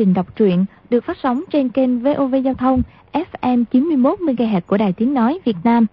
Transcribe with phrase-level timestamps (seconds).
[0.00, 2.82] trình đọc truyện được phát sóng trên kênh VOV Giao thông
[3.12, 5.86] FM 91 MHz của Đài Tiếng nói Việt Nam.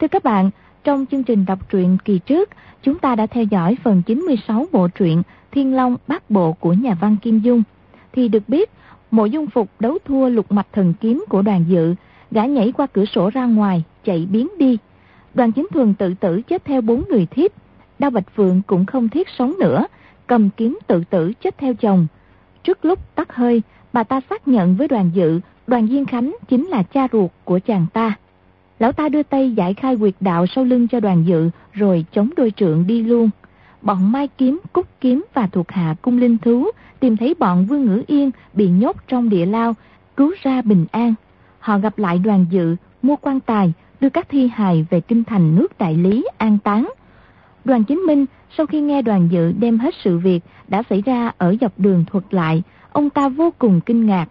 [0.00, 0.50] Thưa các bạn,
[0.84, 2.50] trong chương trình đọc truyện kỳ trước,
[2.82, 5.22] chúng ta đã theo dõi phần 96 bộ truyện
[5.52, 7.62] Thiên Long Bát Bộ của nhà văn Kim Dung.
[8.12, 8.70] Thì được biết,
[9.10, 11.94] mộ dung phục đấu thua lục mạch thần kiếm của đoàn dự,
[12.30, 14.78] gã nhảy qua cửa sổ ra ngoài, chạy biến đi.
[15.34, 17.50] Đoàn chính thường tự tử chết theo bốn người thiếp.
[17.98, 19.86] Đao Bạch Phượng cũng không thiết sống nữa,
[20.26, 22.06] cầm kiếm tự tử chết theo chồng.
[22.66, 23.62] Trước lúc tắt hơi,
[23.92, 27.58] bà ta xác nhận với đoàn dự, đoàn Diên Khánh chính là cha ruột của
[27.66, 28.14] chàng ta.
[28.78, 32.30] Lão ta đưa tay giải khai quyệt đạo sau lưng cho đoàn dự, rồi chống
[32.36, 33.30] đôi trượng đi luôn.
[33.82, 36.66] Bọn Mai Kiếm, Cúc Kiếm và thuộc hạ cung linh thú
[37.00, 39.74] tìm thấy bọn Vương Ngữ Yên bị nhốt trong địa lao,
[40.16, 41.14] cứu ra bình an.
[41.58, 45.56] Họ gặp lại đoàn dự, mua quan tài, đưa các thi hài về kinh thành
[45.56, 46.90] nước đại lý an táng.
[47.64, 51.32] Đoàn Chính Minh sau khi nghe đoàn dự đem hết sự việc đã xảy ra
[51.38, 52.62] ở dọc đường thuật lại,
[52.92, 54.28] ông ta vô cùng kinh ngạc.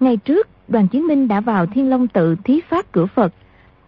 [0.00, 3.32] Ngày trước, đoàn Chiến Minh đã vào Thiên Long tự thí pháp cửa Phật.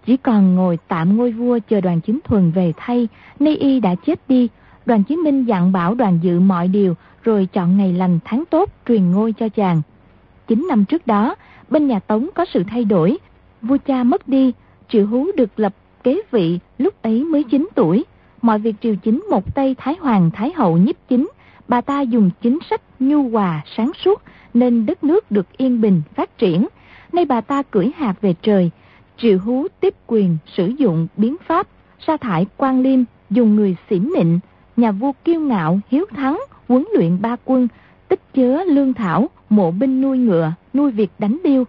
[0.06, 3.94] Chỉ còn ngồi tạm ngôi vua chờ đoàn chính thuần về thay, nay y đã
[3.94, 4.48] chết đi.
[4.86, 8.72] Đoàn Chiến Minh dặn bảo đoàn dự mọi điều, rồi chọn ngày lành tháng tốt
[8.88, 9.82] truyền ngôi cho chàng.
[10.46, 11.34] Chín năm trước đó,
[11.70, 13.18] bên nhà Tống có sự thay đổi.
[13.62, 14.52] Vua cha mất đi,
[14.88, 18.04] Triệu Hú được lập kế vị lúc ấy mới 9 tuổi
[18.42, 21.28] mọi việc triều chính một tay Thái Hoàng Thái Hậu nhiếp chính,
[21.68, 24.22] bà ta dùng chính sách nhu hòa sáng suốt
[24.54, 26.66] nên đất nước được yên bình phát triển.
[27.12, 28.70] Nay bà ta cưỡi hạt về trời,
[29.16, 31.66] triệu hú tiếp quyền sử dụng biến pháp,
[32.06, 34.38] sa thải quan liêm, dùng người xỉm nịnh,
[34.76, 37.68] nhà vua kiêu ngạo, hiếu thắng, huấn luyện ba quân,
[38.08, 41.64] tích chứa lương thảo, mộ binh nuôi ngựa, nuôi việc đánh điêu.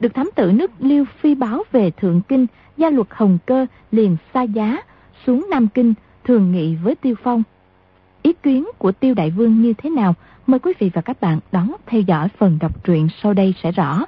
[0.00, 2.46] Được thám tử nước Liêu phi báo về Thượng Kinh,
[2.76, 4.78] gia luật Hồng Cơ liền xa giá,
[5.26, 5.94] xuống Nam Kinh,
[6.26, 7.42] thường nghị với Tiêu Phong.
[8.22, 10.14] Ý kiến của Tiêu Đại Vương như thế nào?
[10.46, 13.72] Mời quý vị và các bạn đón theo dõi phần đọc truyện sau đây sẽ
[13.72, 14.04] rõ.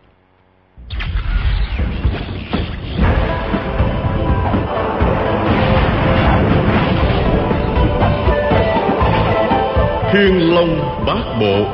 [10.13, 11.65] Thiên Long Bát Bộ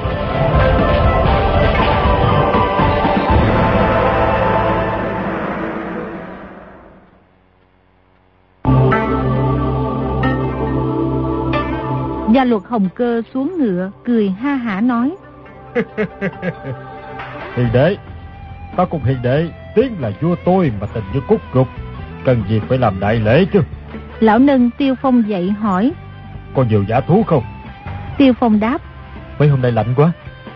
[12.35, 15.15] Gia luật hồng cơ xuống ngựa, cười ha hả nói.
[17.57, 17.97] hiền đệ,
[18.77, 21.69] ta cùng hiền đệ, tiếng là vua tôi mà tình như cúc gục.
[22.25, 23.61] Cần gì phải làm đại lễ chứ?
[24.21, 25.93] Lão nâng Tiêu Phong dậy hỏi.
[26.55, 27.45] Có nhiều giả thú không?
[28.19, 28.79] Tiêu Phong đáp.
[29.39, 30.13] Mấy hôm nay lạnh quá,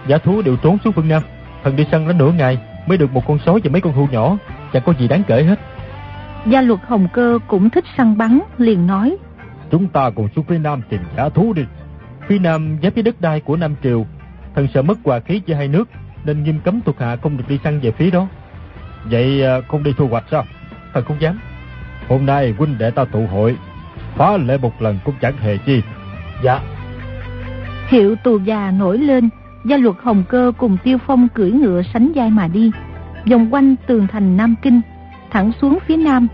[0.06, 1.22] giả thú đều trốn xuống phương Nam.
[1.64, 4.08] Thần đi săn đến nửa ngày mới được một con sói và mấy con hươu
[4.12, 4.36] nhỏ,
[4.72, 5.58] chẳng có gì đáng kể hết.
[6.46, 9.16] Gia luật Hồng Cơ cũng thích săn bắn, liền nói.
[9.70, 11.62] Chúng ta cùng xuống phía Nam tìm giả thú đi.
[12.26, 14.06] Phía Nam giáp với đất đai của Nam Triều,
[14.54, 15.88] thần sợ mất hòa khí giữa hai nước,
[16.24, 18.28] nên nghiêm cấm thuộc hạ không được đi săn về phía đó.
[19.04, 20.44] Vậy à, không đi thu hoạch sao?
[20.94, 21.40] Thần không dám.
[22.08, 23.56] Hôm nay huynh đệ ta tụ hội,
[24.16, 25.82] phá lệ một lần cũng chẳng hề chi.
[26.42, 26.60] Dạ.
[27.88, 29.28] Hiệu tù già nổi lên,
[29.64, 32.70] gia luật Hồng Cơ cùng Tiêu Phong cưỡi ngựa sánh vai mà đi,
[33.30, 34.80] vòng quanh tường thành Nam Kinh,
[35.30, 36.28] thẳng xuống phía Nam,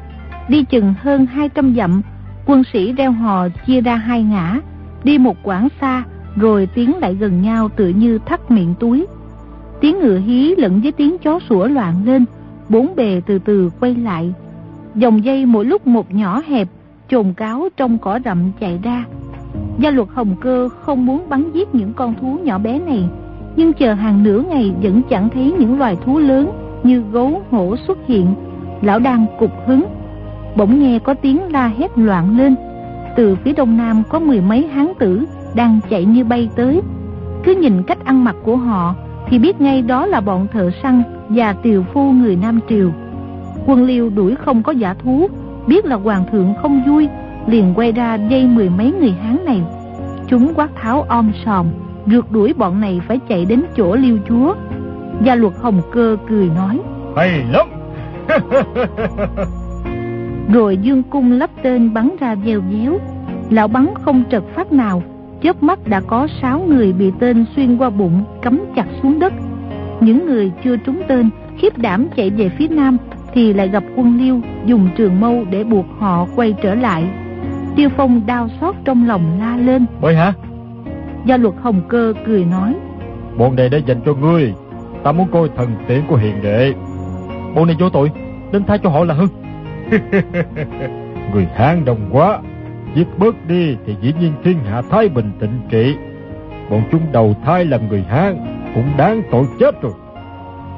[0.48, 2.02] đi chừng hơn 200 dặm
[2.46, 4.60] Quân sĩ reo hò chia ra hai ngã,
[5.04, 6.04] đi một quãng xa,
[6.36, 9.06] rồi tiến lại gần nhau tự như thắt miệng túi.
[9.80, 12.24] Tiếng ngựa hí lẫn với tiếng chó sủa loạn lên,
[12.68, 14.34] bốn bề từ từ quay lại.
[14.94, 16.68] Dòng dây mỗi lúc một nhỏ hẹp,
[17.08, 19.04] trồn cáo trong cỏ rậm chạy ra.
[19.78, 23.08] Gia luật Hồng Cơ không muốn bắn giết những con thú nhỏ bé này,
[23.56, 26.50] nhưng chờ hàng nửa ngày vẫn chẳng thấy những loài thú lớn
[26.82, 28.26] như gấu, hổ xuất hiện.
[28.82, 29.84] Lão đang cục hứng,
[30.56, 32.54] bỗng nghe có tiếng la hét loạn lên.
[33.16, 35.24] Từ phía đông nam có mười mấy hán tử
[35.54, 36.80] đang chạy như bay tới.
[37.44, 38.94] Cứ nhìn cách ăn mặc của họ
[39.26, 42.90] thì biết ngay đó là bọn thợ săn và tiều phu người nam triều.
[43.66, 45.28] Quân liêu đuổi không có giả thú,
[45.66, 47.08] biết là hoàng thượng không vui,
[47.46, 49.62] liền quay ra dây mười mấy người hán này.
[50.28, 51.66] Chúng quát tháo om sòm,
[52.06, 54.54] rượt đuổi bọn này phải chạy đến chỗ liêu chúa.
[55.22, 56.80] Gia luật hồng cơ cười nói,
[57.16, 57.66] hay lắm!
[60.52, 62.98] Rồi dương cung lắp tên bắn ra dèo déo
[63.50, 65.02] Lão bắn không trật phát nào.
[65.42, 69.32] Chớp mắt đã có sáu người bị tên xuyên qua bụng Cắm chặt xuống đất.
[70.00, 72.96] Những người chưa trúng tên Khiếp đảm chạy về phía nam
[73.34, 77.04] Thì lại gặp quân liêu Dùng trường mâu để buộc họ quay trở lại.
[77.76, 79.86] Tiêu phong đau xót trong lòng la lên.
[80.00, 80.32] Bơi hả?
[81.26, 82.74] Gia luật hồng cơ cười nói.
[83.38, 84.54] Bọn này đã dành cho ngươi.
[85.02, 86.72] Ta muốn coi thần tiện của hiền đệ.
[87.54, 88.10] Bọn này vô tội.
[88.52, 89.28] Nên tha cho họ là hơn
[91.32, 92.38] Người Hán đông quá
[92.94, 95.94] Giết bớt đi thì dĩ nhiên thiên hạ thái bình tịnh trị
[96.70, 98.36] Bọn chúng đầu thai làm người Hán
[98.74, 99.92] cũng đáng tội chết rồi.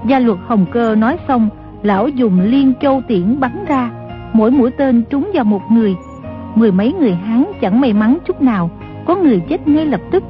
[0.08, 1.48] Gia luật Hồng Cơ nói xong,
[1.82, 3.90] lão dùng liên châu tiễn bắn ra,
[4.32, 5.94] mỗi mũi tên trúng vào một người.
[6.54, 8.70] Mười mấy người Hán chẳng may mắn chút nào,
[9.06, 10.24] có người chết ngay lập tức.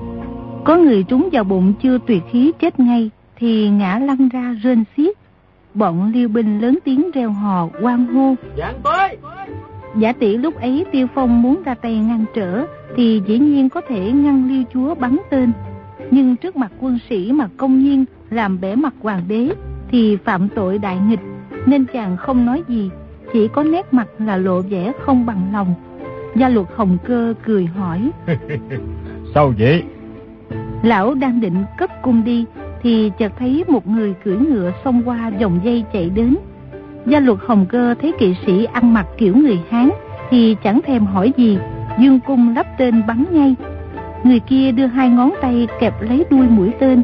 [0.65, 4.85] Có người trúng vào bụng chưa tuyệt khí chết ngay, thì ngã lăn ra rên
[4.97, 5.17] xiết.
[5.77, 8.35] Bọn liêu binh lớn tiếng reo hò, quan hô.
[8.59, 9.17] Giảng tới!
[9.97, 12.65] Giả tỷ lúc ấy Tiêu Phong muốn ra tay ngăn trở,
[12.97, 15.53] thì dĩ nhiên có thể ngăn liêu chúa bắn tên.
[16.11, 19.49] Nhưng trước mặt quân sĩ mà công nhiên làm bể mặt hoàng đế,
[19.91, 21.21] thì phạm tội đại nghịch,
[21.67, 22.91] nên chàng không nói gì,
[23.33, 25.75] chỉ có nét mặt là lộ vẻ không bằng lòng.
[26.37, 28.11] Gia luật hồng cơ cười hỏi.
[29.35, 29.83] Sao vậy?
[30.83, 32.45] Lão đang định cấp cung đi,
[32.87, 36.37] thì chợt thấy một người cưỡi ngựa xông qua dòng dây chạy đến.
[37.07, 39.91] Gia luật hồng cơ thấy kỵ sĩ ăn mặc kiểu người Hán,
[40.31, 41.59] thì chẳng thèm hỏi gì,
[42.01, 43.55] dương cung lắp tên bắn ngay.
[44.25, 47.03] Người kia đưa hai ngón tay kẹp lấy đuôi mũi tên,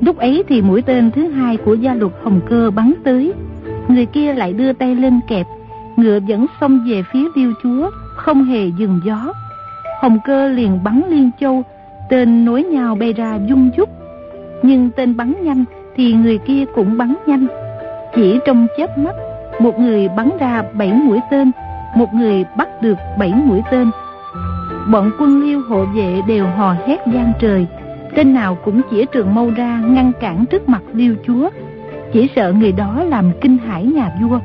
[0.00, 3.32] Lúc ấy thì mũi tên thứ hai của gia luật hồng cơ bắn tới.
[3.88, 5.46] Người kia lại đưa tay lên kẹp,
[5.96, 9.32] ngựa vẫn xông về phía liêu chúa, không hề dừng gió.
[10.02, 11.62] Hồng cơ liền bắn liên châu,
[12.10, 13.99] tên nối nhau bay ra dung dúc
[14.62, 15.64] nhưng tên bắn nhanh
[15.96, 17.46] thì người kia cũng bắn nhanh.
[18.14, 19.14] Chỉ trong chớp mắt,
[19.60, 21.50] một người bắn ra bảy mũi tên,
[21.96, 23.90] một người bắt được bảy mũi tên.
[24.90, 27.66] Bọn quân liêu hộ vệ đều hò hét gian trời,
[28.14, 31.50] Tên nào cũng chỉ trường mâu ra ngăn cản trước mặt liêu chúa.
[32.12, 34.38] Chỉ sợ người đó làm kinh hãi nhà vua.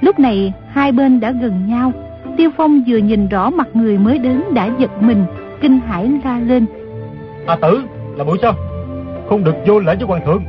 [0.00, 1.92] Lúc này hai bên đã gần nhau.
[2.36, 5.24] Tiêu Phong vừa nhìn rõ mặt người mới đến đã giật mình
[5.60, 6.66] Kinh hãi la lên.
[7.46, 7.82] À tử
[8.16, 8.52] là mũi sao
[9.32, 10.44] không được vô lễ với hoàng thượng.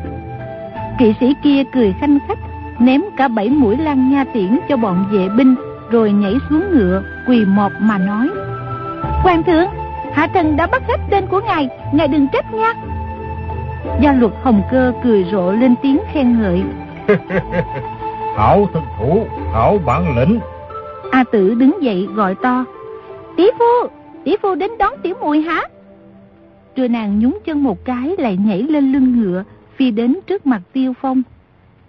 [0.99, 2.39] Kỵ sĩ kia cười khanh khách
[2.79, 5.55] Ném cả bảy mũi lan nha tiễn cho bọn vệ binh
[5.91, 8.29] Rồi nhảy xuống ngựa Quỳ mọp mà nói.
[9.01, 9.65] Hoàng thượng
[10.13, 12.73] Hạ thần đã bắt hết tên của ngài Ngài đừng trách nha.
[14.01, 16.63] Gia luật hồng cơ cười rộ lên tiếng khen ngợi.
[18.37, 20.39] Hảo thân thủ Hảo bản lĩnh.
[21.11, 22.65] A tử đứng dậy gọi to.
[23.37, 23.89] Tỷ phu
[24.25, 25.63] Tỷ phu đến đón tiểu mùi hả
[26.75, 29.43] Rồi nàng nhúng chân một cái Lại nhảy lên lưng ngựa
[29.75, 31.21] Phi đến trước mặt tiêu phong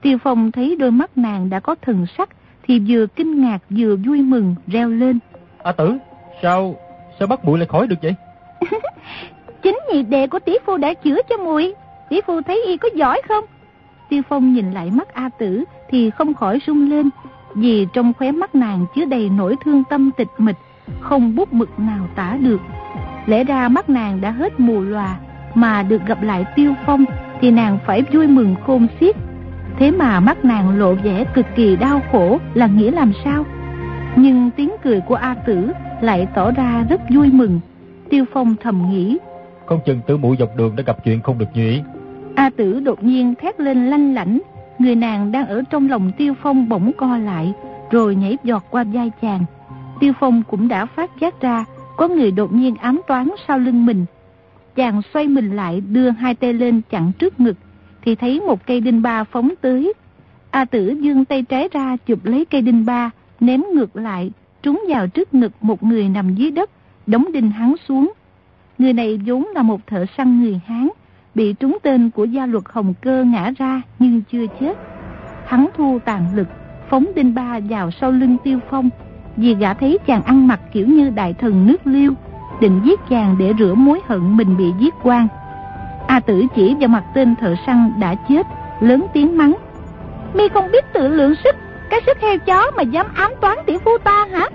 [0.00, 2.28] Tiêu phong thấy đôi mắt nàng đã có thần sắc
[2.62, 5.19] Thì vừa kinh ngạc vừa vui mừng reo lên
[5.62, 5.98] A tử
[6.42, 6.76] Sao
[7.19, 8.14] Sao bắt bụi lại khỏi được vậy?
[9.62, 11.75] Chính nhị đệ của tỷ phu đã chữa cho muội
[12.10, 13.44] Tỷ phu thấy y có giỏi không?
[14.08, 17.10] Tiêu Phong nhìn lại mắt A Tử thì không khỏi rung lên
[17.54, 20.56] Vì trong khóe mắt nàng chứa đầy nỗi thương tâm tịch mịch
[21.00, 22.60] Không bút mực nào tả được
[23.26, 25.17] Lẽ ra mắt nàng đã hết mù lòa
[25.55, 27.05] Mà được gặp lại Tiêu Phong
[27.41, 29.17] Thì nàng phải vui mừng khôn xiết
[29.79, 33.44] Thế mà mắt nàng lộ vẻ cực kỳ đau khổ Là nghĩa làm sao
[34.17, 35.73] Nhưng tiếng cười của A Tử
[36.05, 37.61] lại tỏ ra rất vui mừng.
[38.11, 39.19] Tiêu Phong thầm nghĩ.
[39.67, 41.82] Không chừng tử mũi dọc đường đã gặp chuyện không được như ý.
[42.35, 44.41] A Tử đột nhiên thét lên lanh lảnh.
[44.79, 47.53] Người nàng đang ở trong lòng Tiêu Phong bỗng co lại,
[47.91, 49.44] rồi nhảy giọt qua vai chàng.
[50.00, 51.65] Tiêu Phong cũng đã phát giác ra,
[51.96, 54.05] có người đột nhiên ám toán sau lưng mình.
[54.74, 57.56] Chàng xoay mình lại đưa hai tay lên chặn trước ngực,
[58.03, 59.93] thì thấy một cây đinh ba phóng tới.
[60.51, 63.10] A Tử dương tay trái ra chụp lấy cây đinh ba,
[63.41, 64.31] ném ngược lại,
[64.63, 66.70] trúng vào trước ngực một người nằm dưới đất,
[67.06, 68.13] đóng đinh hắn xuống.
[68.79, 70.89] Người này vốn là một thợ săn người Hán,
[71.34, 74.79] bị trúng tên của gia luật Hồng Cơ ngã ra nhưng chưa chết.
[75.46, 76.48] Hắn thu tàn lực,
[76.89, 78.91] phóng đinh ba vào sau lưng tiêu phong,
[79.36, 82.12] vì gã thấy chàng ăn mặc kiểu như đại thần nước liêu,
[82.60, 85.29] định giết chàng để rửa mối hận mình bị giết quan.
[86.06, 88.46] A tử chỉ vào mặt tên thợ săn đã chết,
[88.81, 89.55] lớn tiếng mắng.
[90.34, 91.56] Mi không biết tự lượng sức,
[91.91, 94.48] cái sức heo chó mà dám ám toán tỷ phu ta hả?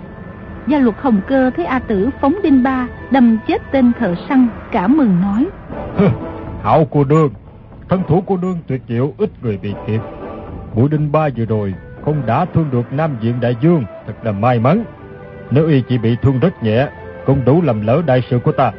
[0.66, 4.48] Gia luật hồng cơ thấy A Tử phóng đinh ba, đâm chết tên thợ săn,
[4.72, 5.46] cả mừng nói.
[6.62, 7.30] Hảo cô đương,
[7.88, 10.00] thân thủ cô đương tuyệt diệu ít người bị kịp.
[10.74, 14.32] Mũi đinh ba vừa rồi không đã thương được Nam Diện Đại Dương, thật là
[14.32, 14.84] may mắn.
[15.50, 16.88] Nếu y chỉ bị thương rất nhẹ,
[17.26, 18.72] cũng đủ làm lỡ đại sự của ta.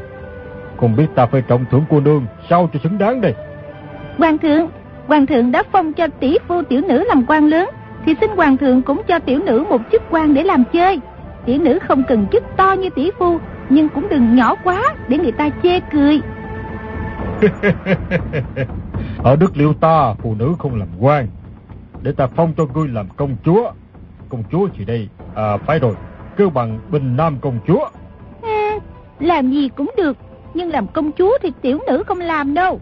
[0.77, 3.33] Không biết ta phải trọng thưởng cô nương sao cho xứng đáng đây.
[4.17, 4.69] Hoàng thượng,
[5.07, 7.69] hoàng thượng đã phong cho tỷ phu tiểu nữ làm quan lớn,
[8.05, 10.99] thì xin hoàng thượng cũng cho tiểu nữ một chức quan để làm chơi.
[11.45, 15.17] Tiểu nữ không cần chức to như tỷ phu, nhưng cũng đừng nhỏ quá để
[15.17, 16.21] người ta chê cười.
[19.23, 21.27] Ở đất liêu ta, phụ nữ không làm quan.
[22.01, 23.71] Để ta phong cho ngươi làm công chúa.
[24.29, 25.93] Công chúa chỉ đây, à phải rồi,
[26.37, 27.89] kêu bằng bình nam công chúa.
[28.41, 28.79] À,
[29.19, 30.17] làm gì cũng được,
[30.53, 32.79] nhưng làm công chúa thì tiểu nữ không làm đâu.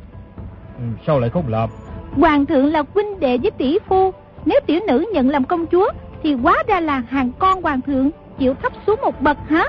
[0.77, 1.69] Ừ, sao lại không làm?
[2.15, 4.11] Hoàng thượng là huynh đệ với tỷ phu,
[4.45, 5.89] nếu tiểu nữ nhận làm công chúa
[6.23, 8.09] Thì quá ra là hàng con hoàng thượng
[8.39, 9.63] Chịu thấp xuống một bậc hả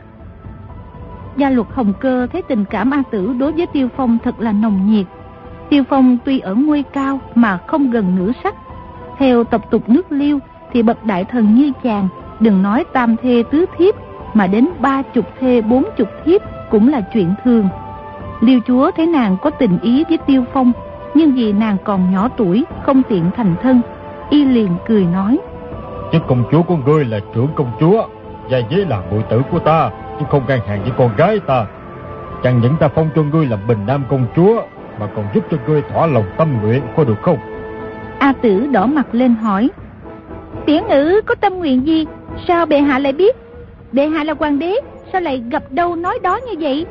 [1.36, 4.52] Gia luật Hồng Cơ thấy tình cảm A Tử đối với Tiêu Phong thật là
[4.52, 5.06] nồng nhiệt
[5.70, 8.54] Tiêu Phong tuy ở ngôi cao mà không gần nửa sắc.
[9.20, 10.38] Theo tập tục nước liêu
[10.72, 12.08] thì bậc đại thần như chàng,
[12.40, 13.94] đừng nói tam thê tứ thiếp,
[14.34, 17.68] mà đến ba chục thê bốn chục thiếp cũng là chuyện thường.
[18.40, 20.72] Liêu chúa thấy nàng có tình ý với Tiêu Phong,
[21.14, 23.80] nhưng vì nàng còn nhỏ tuổi, không tiện thành thân,
[24.30, 25.38] y liền cười nói.
[26.12, 28.06] Chứ công chúa của ngươi là trưởng công chúa,
[28.50, 31.66] và dế là muội tử của ta, chứ không ngang hàng với con gái ta.
[32.42, 34.62] Chẳng những ta phong cho ngươi làm bình nam công chúa,
[35.00, 37.38] mà còn giúp cho ngươi thỏa lòng tâm nguyện, có được không?
[38.20, 39.70] A tử đỏ mặt lên hỏi.
[40.66, 42.06] Tiểu ngữ có tâm nguyện gì?
[42.48, 43.36] Sao bệ hạ lại biết?
[43.92, 44.74] Bệ hạ là hoàng đế,
[45.12, 46.86] sao lại gặp đâu nói đó như vậy?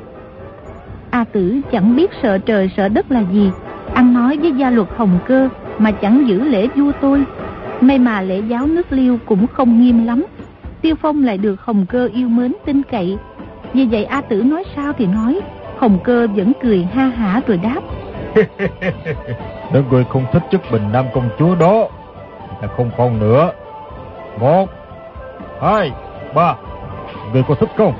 [1.09, 3.51] A tử chẳng biết sợ trời sợ đất là gì,
[3.93, 7.24] ăn nói với gia luật hồng cơ mà chẳng giữ lễ vua tôi.
[7.81, 10.25] May mà lễ giáo nước liêu cũng không nghiêm lắm.
[10.81, 13.17] Tiêu Phong lại được hồng cơ yêu mến tin cậy.
[13.74, 15.39] Vì vậy A tử nói sao thì nói,
[15.77, 17.79] hồng cơ vẫn cười ha hả rồi đáp.
[19.74, 21.88] Nếu người không thích chức bình nam công chúa đó,
[22.62, 23.51] là không còn nữa.
[24.39, 24.69] Một,
[25.62, 25.91] hai,
[26.36, 26.55] ba,
[27.33, 27.93] người có thích không?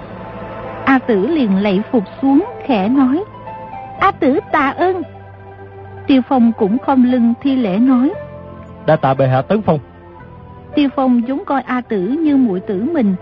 [0.86, 3.24] A tử liền lạy phục xuống khẽ nói.
[4.00, 5.02] A tử tạ ơn.
[6.08, 8.14] Tiêu Phong cũng không lưng thi lễ nói.
[8.86, 9.80] Đã tạ bệ hạ tấn phong.
[10.76, 13.16] Tiêu Phong vốn coi A tử như muội tử mình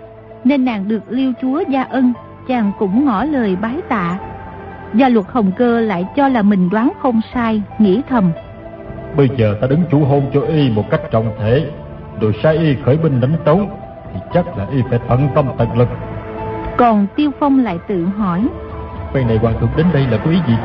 [0.44, 2.14] Nên nàng được liêu chúa gia ân
[2.48, 4.20] Chàng cũng ngỏ lời bái tạ
[4.94, 8.32] Gia luật hồng cơ lại cho là mình đoán không sai Nghĩ thầm.
[9.18, 11.66] Bây giờ ta đứng chủ hôn cho y một cách trọng thể.
[12.22, 13.62] Rồi sai y khởi binh đánh tấu
[14.14, 15.88] Thì chắc là y phải tận tâm tận lực.
[16.78, 18.48] Còn Tiêu Phong lại tự hỏi.
[19.14, 20.56] Phen này hoàng thượng đến đây là có ý gì?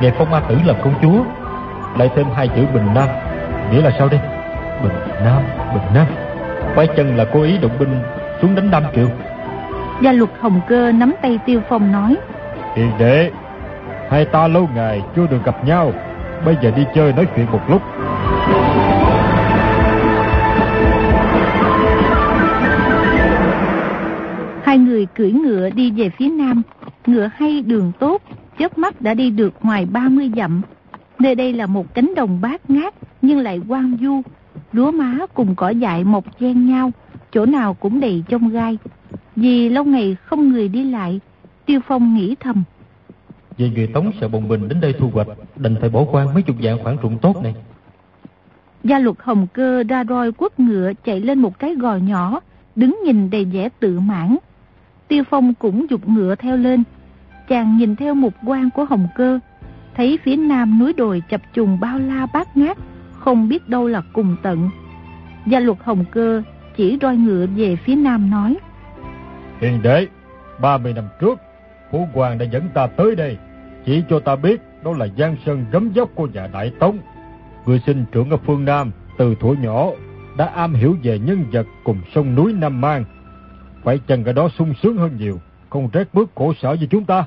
[0.00, 1.24] Nghe phong ma tử làm công chúa
[1.98, 3.08] Lại thêm hai chữ bình nam.
[3.72, 4.20] Nghĩa là sao đây?
[4.82, 4.92] Bình
[5.24, 5.42] nam,
[5.74, 6.06] bình nam.
[6.74, 8.02] Phải chân là cố ý động binh
[8.42, 9.08] xuống đánh Nam Triệu
[10.02, 12.16] Gia luật Hồng Cơ nắm tay Tiêu Phong nói
[12.76, 13.30] Hiền đệ
[14.10, 15.92] Hai ta lâu ngày chưa được gặp nhau,
[16.44, 17.82] Bây giờ đi chơi nói chuyện một lúc.
[24.64, 26.62] Hai người cưỡi ngựa đi về phía nam,
[27.06, 28.22] Ngựa hay đường tốt,
[28.58, 30.62] chớp mắt đã đi được ngoài 30 dặm.
[31.18, 34.22] Nơi đây là một cánh đồng bát ngát, Nhưng lại quang du.
[34.72, 36.92] Lúa má cùng cỏ dại mọc chen nhau,
[37.32, 38.78] Chỗ nào cũng đầy trong gai.
[39.36, 41.20] Vì lâu ngày không người đi lại
[41.66, 42.62] Tiêu Phong nghĩ thầm.
[43.58, 46.42] Về người Tống sợ bồng bình đến đây thu hoạch Đành phải bỏ qua mấy
[46.42, 47.54] chục dạng khoản ruộng tốt này.
[48.84, 52.40] Gia luật hồng cơ ra roi quất ngựa chạy lên một cái gò nhỏ
[52.76, 54.36] Đứng nhìn đầy vẻ tự mãn.
[55.08, 56.82] Tiêu Phong cũng dục ngựa theo lên.
[57.48, 59.38] Chàng nhìn theo một quan của hồng cơ
[59.94, 62.78] Thấy phía nam núi đồi chập trùng bao la bát ngát
[63.12, 64.70] Không biết đâu là cùng tận.
[65.46, 66.42] Gia luật hồng cơ
[66.76, 68.56] chỉ roi ngựa về phía nam nói
[69.60, 70.06] Hiền đệ
[70.60, 71.38] 30 năm trước
[71.90, 73.36] Phủ Hoàng đã dẫn ta tới đây,
[73.84, 76.98] Chỉ cho ta biết đó là Giang Sơn gấm dốc của nhà Đại Tống.
[77.66, 79.90] Người sinh trưởng ở phương Nam, Từ thuở nhỏ,
[80.36, 83.04] Đã am hiểu về nhân vật cùng sông núi Nam Mang.
[83.84, 85.40] Phải chăng cái đó sung sướng hơn nhiều,
[85.70, 87.24] Không rét bước khổ sở như chúng ta?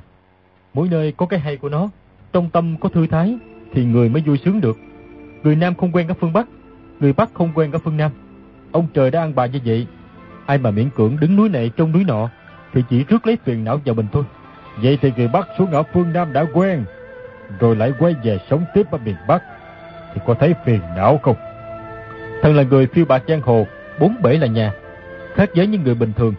[0.73, 1.89] Mỗi nơi có cái hay của nó,
[2.33, 3.37] Trong tâm có thư thái,
[3.73, 4.77] Thì người mới vui sướng được.
[5.43, 6.47] Người Nam không quen các phương Bắc,
[6.99, 8.11] Người Bắc không quen các phương Nam.
[8.71, 9.87] Ông trời đã ăn bài như vậy,
[10.45, 12.29] Ai mà miễn cưỡng đứng núi này trong núi nọ,
[12.73, 14.23] Thì chỉ rước lấy phiền não vào mình thôi.
[14.83, 16.83] Vậy thì người Bắc xuống ở phương Nam đã quen
[17.59, 19.43] Rồi lại quay về sống tiếp ở miền Bắc
[20.13, 21.35] Thì có thấy phiền não không
[22.41, 23.67] Thần là người phiêu bạc giang hồ
[23.99, 24.73] Bốn bể là nhà
[25.35, 26.33] Khác với những người bình thường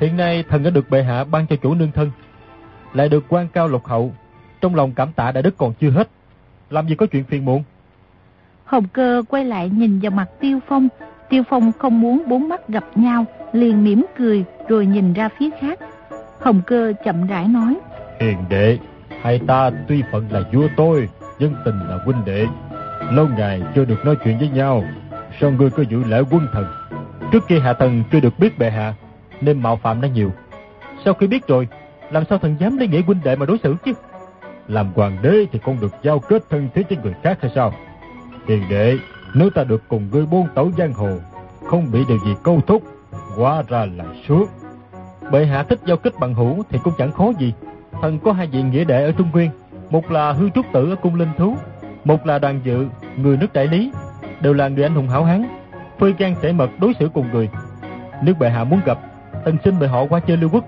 [0.00, 2.10] Hiện nay thần đã được bệ hạ ban cho chủ nương thân
[2.92, 4.12] lại được quan cao lục hậu,
[4.60, 6.08] trong lòng cảm tạ đại đức còn chưa hết.
[6.70, 7.62] Làm gì có chuyện phiền muộn?
[8.64, 10.88] Hồng cơ quay lại nhìn vào mặt Tiêu Phong.
[11.28, 15.50] Tiêu Phong không muốn bốn mắt gặp nhau, liền mỉm cười rồi nhìn ra phía
[15.60, 15.78] khác.
[16.40, 17.76] Hồng cơ chậm rãi nói.
[18.20, 18.78] Hiền đệ,
[19.22, 22.46] hai ta tuy phận là vua tôi, dân tình là huynh đệ.
[23.12, 24.84] Lâu ngày chưa được nói chuyện với nhau,
[25.40, 26.66] sao ngươi có giữ lễ quân thần?
[27.32, 28.94] Trước kia hạ thần chưa được biết bệ hạ,
[29.40, 30.32] nên mạo phạm đã nhiều.
[31.04, 31.68] Sau khi biết rồi,
[32.10, 33.92] làm sao thần dám lấy nghĩa huynh đệ mà đối xử chứ
[34.68, 37.72] Làm hoàng đế thì không được giao kết thân thế với người khác hay sao
[38.46, 38.98] Hiền đệ
[39.34, 41.10] Nếu ta được cùng ngươi buôn tẩu giang hồ
[41.66, 42.82] Không bị điều gì câu thúc
[43.36, 44.46] quá ra là sướng
[45.32, 47.54] Bệ hạ thích giao kết bằng hữu Thì cũng chẳng khó gì
[48.02, 49.50] Thần có hai vị nghĩa đệ ở Trung Nguyên
[49.90, 51.56] Một là hư trúc tử ở cung linh thú
[52.04, 53.92] Một là đoàn dự Người nước đại lý
[54.40, 55.48] Đều là người anh hùng hảo hán
[55.98, 57.48] Phơi gan kể mật đối xử cùng người
[58.22, 58.98] Nếu bệ hạ muốn gặp
[59.44, 60.64] Thần xin mời họ qua chơi lưu quốc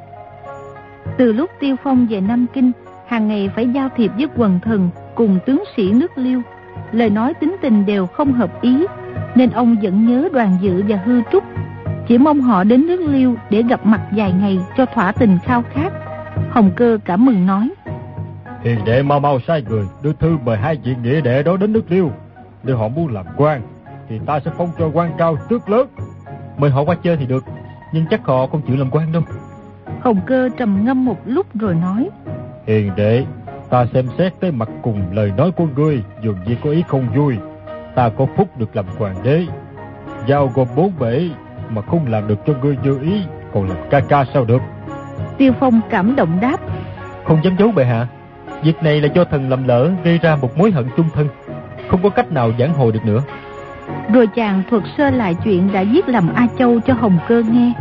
[1.20, 2.72] từ lúc Tiêu Phong về Nam Kinh,
[3.06, 6.42] hàng ngày phải giao thiệp với quần thần cùng tướng sĩ nước Liêu.
[6.92, 8.86] Lời nói tính tình đều không hợp ý,
[9.34, 11.44] nên ông vẫn nhớ đoàn dự và hư trúc.
[12.10, 15.62] Chỉ mong họ đến nước Liêu để gặp mặt vài ngày cho thỏa tình khao
[15.72, 15.92] khát.
[16.50, 17.70] Hồng Cơ cảm mừng nói.
[18.64, 21.72] Hiền đệ mau mau sai người đưa thư mời hai vị nghĩa đệ đó đến
[21.72, 22.10] nước liêu.
[22.62, 23.62] Nếu họ muốn làm quan
[24.08, 25.88] thì ta sẽ phong cho quan cao tước lớn.
[26.58, 27.44] Mời họ qua chơi thì được,
[27.92, 29.22] nhưng chắc họ không chịu làm quan đâu.
[30.00, 32.10] Hồng cơ trầm ngâm một lúc rồi nói.
[32.66, 33.24] Hiền đệ,
[33.70, 37.08] ta xem xét tới mặt cùng lời nói của ngươi dường như có ý không
[37.14, 37.36] vui.
[37.94, 39.46] Ta có phúc được làm hoàng đế.
[40.26, 41.28] Giao gồm bốn bể
[41.70, 43.22] mà không làm được cho ngươi như ý,
[43.54, 44.62] còn làm ca ca sao được?
[45.38, 46.56] Tiêu Phong cảm động đáp.
[47.24, 48.06] Không dám giấu bệ hạ.
[48.62, 51.28] Việc này là do thần lầm lỡ gây ra một mối hận chung thân.
[51.90, 53.22] Không có cách nào giảng hồi được nữa.
[54.12, 57.72] Rồi chàng thuật sơ lại chuyện đã giết lầm A Châu cho Hồng Cơ nghe.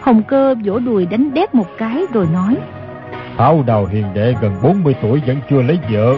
[0.00, 2.56] Hồng Cơ vỗ đùi đánh đét một cái rồi nói.
[3.36, 6.14] Thảo đào hiền đệ gần 40 tuổi vẫn chưa lấy vợ,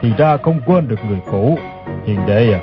[0.00, 1.58] thì ra không quên được người cũ.
[2.04, 2.60] Hiền đệ à,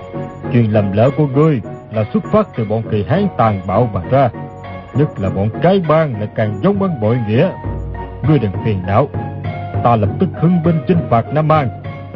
[0.52, 1.62] chuyện lầm lỡ của ngươi
[1.96, 4.30] là xuất phát từ bọn kỳ hán tàn bạo mà ra.
[4.94, 7.50] Nhất là bọn cái bang lại càng giống ân bội nghĩa.
[8.28, 9.10] Ngươi đừng phiền não.
[9.84, 11.70] Ta lập tức hưng binh chinh phạt Nam An,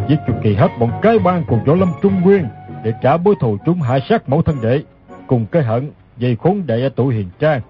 [0.09, 2.48] giết cho kỳ hết bọn cái bang cùng võ lâm Trung Nguyên
[2.83, 4.83] để trả bối thù chúng hạ sát mẫu thân đệ,
[5.27, 7.62] cùng cái hận dây khốn đệ ở tuổi hiền trang.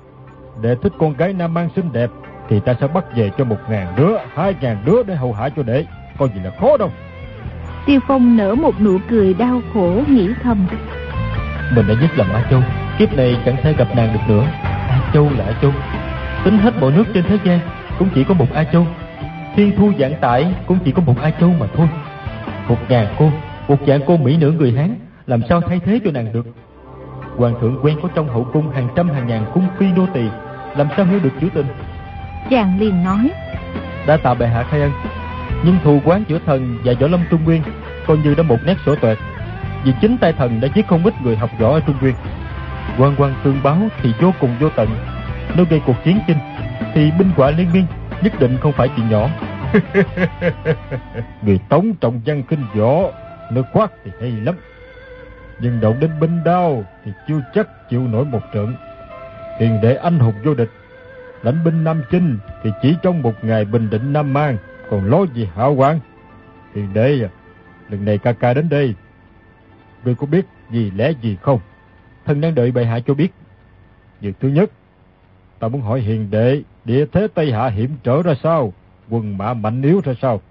[0.62, 2.10] Đệ thích con gái Nam An xinh đẹp
[2.50, 5.50] thì ta sẽ bắt về cho một ngàn đứa, hai ngàn đứa để hầu hạ
[5.50, 5.86] cho đệ.
[6.18, 6.90] Có gì là khó đâu.
[7.86, 10.68] Tiêu Phong nở một nụ cười đau khổ nghĩ thầm.
[11.76, 12.62] Mình đã giết lầm A Châu,
[13.00, 14.44] kiếp này chẳng thể gặp nàng được nữa.
[14.90, 15.72] A Châu là A Châu.
[16.44, 17.60] Tính hết mọi nước trên thế gian,
[18.00, 18.88] cũng chỉ có một A Châu.
[19.56, 21.88] Thiên thu giảng tải cũng chỉ có một A Châu mà thôi.
[22.68, 23.32] Một ngàn cô,
[23.68, 24.96] một dạng cô mỹ nữ người Hán,
[25.28, 26.46] làm sao thay thế cho nàng được?
[27.38, 30.24] Hoàng thượng quen có trong hậu cung hàng trăm hàng ngàn cung phi nô tỳ,
[30.78, 31.66] làm sao hiểu được chữ tình?
[32.50, 33.30] Chàng liền nói.
[34.08, 34.92] Đã tạ bệ hạ khai ân,
[35.64, 37.62] nhưng thù quán giữa thần và võ lâm trung nguyên
[38.08, 39.16] coi như đã một nét sổ tuệ.
[39.84, 42.16] Vì chính tay thần đã giết không ít người học võ ở trung nguyên.
[42.98, 44.90] Quan quan tương báo thì vô cùng vô tận.
[45.56, 46.38] Nếu gây cuộc chiến chinh
[46.94, 47.86] thì binh quả liên miên
[48.22, 49.30] nhất định không phải chuyện nhỏ.
[51.42, 53.12] người tống trọng văn kinh võ,
[53.52, 54.56] nước khoát thì hay lắm.
[55.60, 58.76] Nhưng động đến binh đao thì chưa chắc chịu nổi một trận.
[59.60, 60.72] Hiền đệ anh hùng vô địch,
[61.44, 64.58] lãnh binh Nam Chinh thì chỉ trong một ngày bình định Nam Mang,
[64.90, 66.00] còn lo gì hảo quang.
[66.76, 67.30] Hiền đệ à,
[67.90, 68.96] lần này ca ca đến đây,
[70.04, 71.60] ngươi có biết gì lẽ gì không?
[72.26, 73.34] Thần đang đợi bệ hạ cho biết.
[74.22, 74.72] Việc thứ nhất,
[75.60, 78.74] ta muốn hỏi hiền đệ, địa thế Tây Hạ hiểm trở ra sao?
[79.10, 80.42] Quân mã mạnh yếu ra sao?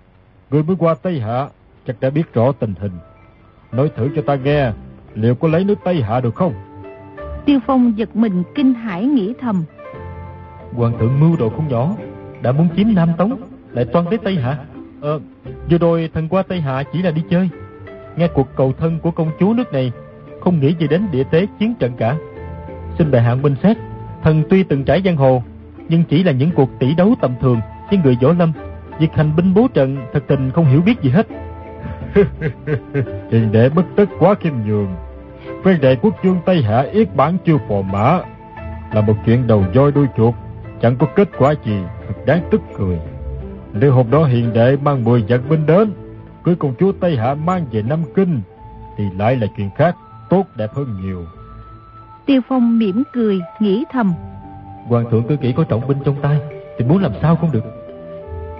[0.50, 1.48] Ngươi mới qua Tây Hạ,
[1.86, 2.92] chắc đã biết rõ tình hình.
[3.72, 4.72] Nói thử cho ta nghe,
[5.14, 6.54] liệu có lấy nước Tây Hạ được không?
[7.46, 9.64] Tiêu Phong giật mình kinh hãi nghĩ thầm.
[10.72, 11.96] Hoàng thượng mưu đồ không nhỏ,
[12.42, 14.58] đã muốn chiếm Nam Tống, lại toan tới Tây Hạ.
[15.00, 15.20] Ờ,
[15.70, 17.48] vừa rồi thần qua Tây Hạ chỉ là đi chơi.
[18.18, 19.92] Nghe cuộc cầu thân của công chúa nước này,
[20.40, 22.16] không nghĩ gì đến địa tế chiến trận cả.
[22.98, 23.76] Xin bệ hạ minh xét,
[24.22, 25.42] thần tuy từng trải giang hồ,
[25.88, 28.52] nhưng chỉ là những cuộc tỷ đấu tầm thường với người võ lâm.
[28.98, 31.26] Việc hành binh bố trận thật tình không hiểu biết gì hết.
[33.30, 34.88] Hiền đệ bất tất quá khiêm nhường.
[35.64, 38.20] Phen đệ quốc vương Tây Hạ yết bản chưa phò mã
[38.92, 40.34] là một chuyện đầu voi đuôi chuột,
[40.82, 41.78] chẳng có kết quả gì,
[42.08, 42.98] thật đáng tức cười.
[43.72, 45.92] Nếu hôm đó hiền đệ mang 10 vạn binh đến,
[46.44, 48.40] cưới công chúa Tây Hạ mang về Nam Kinh,
[48.96, 49.96] thì lại là chuyện khác,
[50.30, 51.26] tốt đẹp hơn nhiều.
[52.26, 54.14] Tiêu Phong mỉm cười, nghĩ thầm.
[54.86, 56.40] Hoàng thượng cứ kỹ có trọng binh trong tay,
[56.78, 57.64] thì muốn làm sao không được.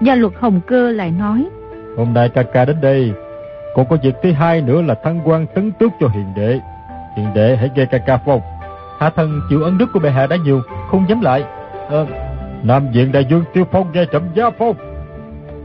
[0.01, 1.47] Gia luật Hồng Cơ lại nói.
[1.97, 3.13] Hôm nay ca ca đến đây,
[3.75, 6.59] còn có việc thứ hai nữa là thăng quan tấn tước cho hiền đệ.
[7.17, 8.41] Hiền đệ hãy nghe ca ca phong.
[8.99, 10.61] Hạ thần chịu ân đức của bệ hạ đã nhiều,
[10.91, 11.43] không dám lại.
[11.89, 12.07] Ờ,
[12.63, 14.75] Nam diện đại dương Tiêu Phong nghe trầm gia phong.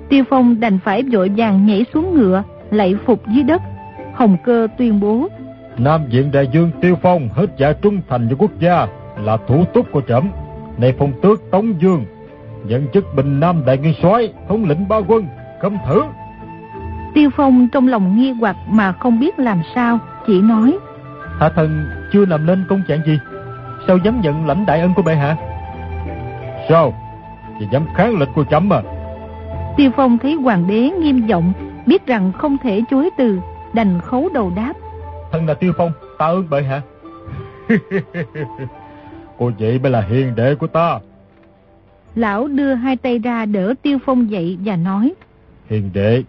[0.08, 3.62] Tiêu Phong đành phải vội vàng nhảy xuống ngựa, lạy phục dưới đất.
[4.14, 5.28] Hồng Cơ tuyên bố.
[5.78, 8.86] Nam diện đại dương Tiêu Phong hết dạ trung thành cho quốc gia,
[9.24, 10.28] là thủ túc của trẫm.
[10.78, 12.04] Này phong tước Tống Dương,
[12.64, 15.26] nhận chức bình Nam đại nguyên soái, thống lĩnh ba quân,
[15.62, 16.02] khâm thử.
[17.14, 20.78] Tiêu Phong trong lòng nghi hoặc mà không biết làm sao, chỉ nói.
[21.40, 23.18] Hạ thần chưa làm lên công trạng gì,
[23.86, 25.36] sao dám nhận lãnh đại ân của bệ hạ?
[26.68, 26.94] Sao?
[27.60, 28.82] Vì dám kháng lệnh của trẫm à?
[29.76, 31.52] Tiêu Phong thấy hoàng đế nghiêm giọng,
[31.86, 33.38] biết rằng không thể chối từ,
[33.72, 34.72] đành khấu đầu đáp.
[35.32, 36.82] Thần là Tiêu Phong, tạ ơn bệ hạ.
[39.38, 40.98] Cô vậy mới là hiền đệ của ta.
[42.14, 45.14] Lão đưa hai tay ra đỡ Tiêu Phong dậy và nói.
[45.70, 46.22] Hiền đệ,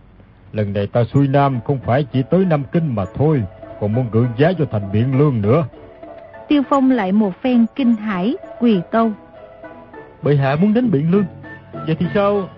[0.53, 3.43] lần này ta xuôi Nam không phải chỉ tới Nam Kinh mà thôi,
[3.79, 5.65] còn muốn gượng giá cho thành Biện Lương nữa.
[6.47, 9.11] Tiêu Phong lại một phen kinh hải, quỳ tâu.
[10.23, 11.25] Bệ hạ muốn đến Biện Lương,
[11.73, 12.49] vậy thì sao?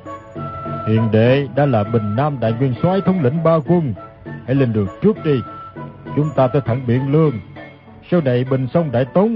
[0.87, 3.93] Hiền đệ đã là Bình Nam đại nguyên soái thống lĩnh ba quân,
[4.45, 5.41] hãy lên đường trước đi.
[6.15, 7.31] Chúng ta tới thẳng Biện Lương,
[8.11, 9.35] sau này Bình sông Đại Tống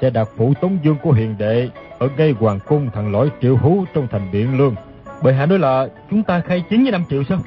[0.00, 1.68] sẽ đặt phủ Tống Dương của hiền đệ
[1.98, 4.74] ở ngay hoàng cung thằng lõi triệu hú trong thành Biện Lương.
[5.22, 7.38] Bệ hạ nói là chúng ta khai chiến với Nam Triều sao?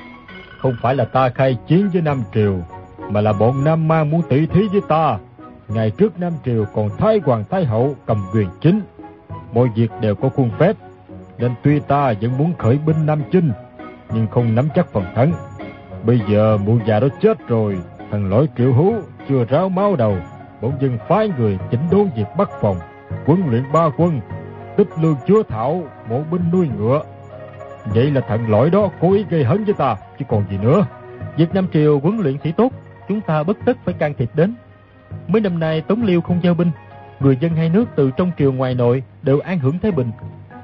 [0.59, 2.59] Không phải là ta khai chiến với Nam Triều,
[3.09, 5.17] mà là bọn Nam ma muốn tỷ thí với ta.
[5.67, 8.81] Ngày trước Nam Triều còn Thái Hoàng Thái Hậu cầm quyền chính.
[9.53, 10.75] Mọi việc đều có khuôn phép,
[11.39, 13.51] nên tuy ta vẫn muốn khởi binh Nam Chinh,
[14.13, 15.33] nhưng không nắm chắc phần thắng.
[16.03, 17.77] Bây giờ mụ già đó chết rồi,
[18.11, 18.93] thằng lỗi triệu hú
[19.29, 20.17] chưa ráo máu đầu,
[20.61, 22.77] bỗng dưng phái người chỉnh đốn việc bắt phòng,
[23.25, 24.21] huấn luyện ba quân,
[24.77, 27.01] tích lương chúa thảo, mộ binh nuôi ngựa.
[27.85, 30.85] Vậy là thằng lỗi đó cố ý gây hấn với ta, chứ còn gì nữa.
[31.37, 32.71] Việc Nam Triều huấn luyện sĩ tốt,
[33.07, 34.55] chúng ta bất tất phải can thiệp đến.
[35.27, 36.71] Mấy năm nay Tống Liêu không giao binh,
[37.19, 40.11] người dân hai nước từ trong triều ngoài nội đều an hưởng thái bình.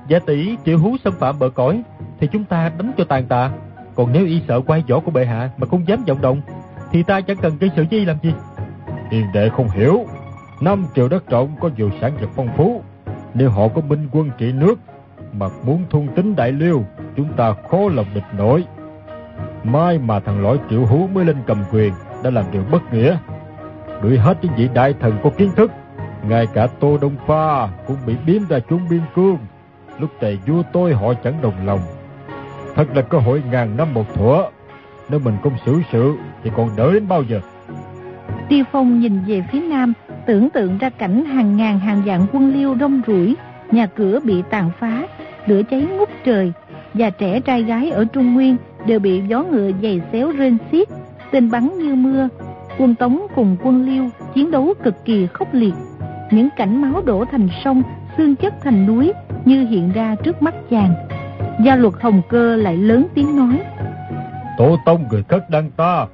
[0.08, 1.84] Giả tỷ triệu hú xâm phạm bờ cõi,
[2.20, 3.52] thì chúng ta đánh cho tàn tạ.
[3.96, 6.42] Còn nếu y sợ quay võ của bệ hạ mà không dám vọng động,
[6.92, 8.34] thì ta chẳng cần gây sự với làm gì.
[9.12, 10.06] Hiền đệ không hiểu,
[10.62, 12.84] năm triều đất trọng có nhiều sản vật phong phú.
[13.34, 14.80] Nếu họ có binh quân trị nước,
[15.34, 16.84] mà muốn thung tính đại liêu,
[17.16, 18.66] chúng ta khó lòng địch nổi.
[19.64, 23.18] Mai mà thằng lõi triệu hú mới lên cầm quyền, đã làm điều bất nghĩa.
[24.02, 25.72] Đuổi hết những vị đại thần có kiến thức,
[26.28, 29.38] ngay cả Tô Đông Pha cũng bị biếm ra chúng biên cương.
[30.00, 31.80] Lúc tề vua tôi họ chẳng đồng lòng.
[32.76, 34.44] Thật là cơ hội ngàn năm một thuở.
[35.10, 37.40] Nếu mình không xử sự thì còn đợi đến bao giờ?
[38.50, 39.94] Tiêu Phong nhìn về phía nam,
[40.26, 43.36] tưởng tượng ra cảnh hàng ngàn hàng vạn quân liêu rong rủi,
[43.72, 45.08] nhà cửa bị tàn phá,
[45.46, 46.54] lửa cháy ngút trời,
[46.94, 50.88] và trẻ trai gái ở Trung Nguyên đều bị gió ngựa giày xéo rên xiết,
[51.32, 52.30] tên bắn như mưa.
[52.78, 55.74] Quân Tống cùng quân Liêu chiến đấu cực kỳ khốc liệt.
[56.32, 57.84] Những cảnh máu đổ thành sông,
[58.18, 59.14] xương chất thành núi
[59.46, 60.96] như hiện ra trước mắt chàng.
[61.64, 63.60] Gia luật Hồng Cơ lại lớn tiếng nói.
[64.58, 66.06] Tổ tông người cất đăng ta,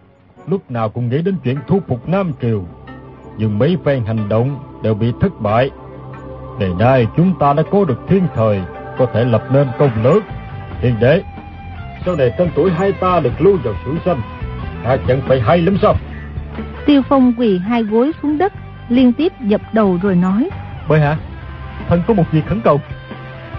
[0.48, 2.64] lúc nào cũng nghĩ đến chuyện thu phục Nam Triều.
[3.38, 5.70] Nhưng mấy phen hành động đều bị thất bại.
[6.60, 8.62] Ngày nay chúng ta đã có được thiên thời,
[8.98, 10.20] có thể lập nên công lớn.
[10.80, 11.22] Hiền đệ,
[12.06, 14.22] sau này tên tuổi hai ta được lưu vào sử sanh,
[14.84, 15.96] ta chẳng phải hay lắm sao?
[16.86, 18.54] Tiêu Phong quỳ hai gối xuống đất,
[18.90, 20.50] liên tiếp dập đầu rồi nói.
[20.90, 21.18] Bệ hạ,
[21.88, 22.82] thần có một việc khẩn cầu.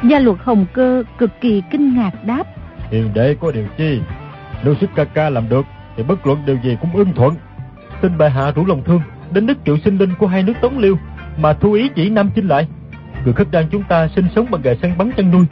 [0.02, 2.44] Gia luật Hồng Cơ cực kỳ kinh ngạc đáp.
[2.90, 4.00] Hiền đệ có điều chi?
[4.64, 7.34] Nếu sức ca ca làm được, thì bất luận điều gì cũng ưng thuận.
[8.02, 10.78] Xin bệ hạ rủ lòng thương, đến đức triệu sinh linh của hai nước Tống
[10.78, 10.98] Liêu,
[11.36, 12.66] mà thu ý chỉ Nam Chinh lại.
[13.24, 15.44] Người khất đan chúng ta sinh sống bằng nghề săn bắn chăn nuôi,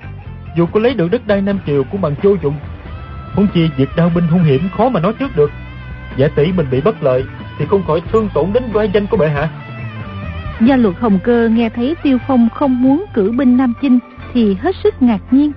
[0.56, 2.54] dù có lấy được đất đai Nam Triều cũng bằng vô dụng.
[3.34, 5.50] Huống chi việc đao binh hung hiểm khó mà nói trước được.
[6.16, 7.24] Giả tỷ mình bị bất lợi
[7.58, 9.48] thì không khỏi thương tổn đến vai danh của bệ hạ.
[10.60, 13.98] Gia luật Hồng Cơ nghe thấy Tiêu Phong không muốn cử binh Nam Chinh
[14.32, 15.52] thì hết sức ngạc nhiên.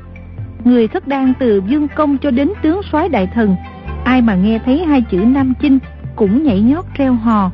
[0.64, 3.56] Người thất đan từ dương công cho đến tướng soái đại thần,
[4.04, 5.80] ai mà nghe thấy hai chữ Nam Chinh
[6.16, 7.52] cũng nhảy nhót reo hò.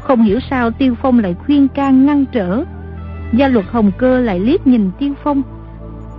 [0.00, 2.64] Không hiểu sao Tiêu Phong lại khuyên can ngăn trở.
[3.32, 5.42] Gia luật Hồng Cơ lại liếc nhìn Tiêu Phong.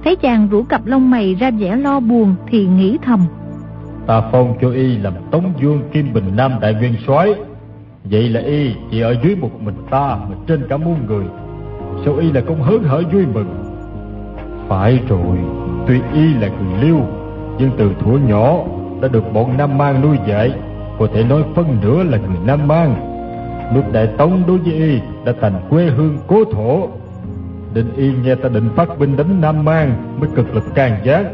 [0.04, 3.19] Thấy chàng rủ cặp lông mày ra vẻ lo buồn thì nghĩ thầm.
[4.08, 7.34] Ta phong cho y làm Tống Dương Kim Bình Nam Đại Nguyên soái
[8.04, 11.25] Vậy là y chỉ ở dưới một mình ta mà trên cả muôn người
[12.06, 13.61] Sao y là không hớn hở vui mừng
[14.71, 15.38] phải rồi.
[15.88, 16.97] Tuy y là người liêu
[17.57, 18.57] Nhưng từ thuở nhỏ
[19.01, 20.51] Đã được bọn Nam Mang nuôi dạy
[20.99, 22.95] Có thể nói phân nửa là người Nam Mang.
[23.73, 26.88] Nước Đại Tống đối với y Đã thành quê hương cố thổ
[27.73, 31.25] Định y nghe ta định phát binh đánh Nam Mang Mới cực lực can giác.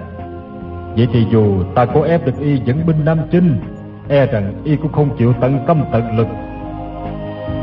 [0.95, 3.60] Vậy thì dù ta có ép được y dẫn binh Nam Chinh
[4.08, 6.28] E rằng y cũng không chịu tận tâm tận lực.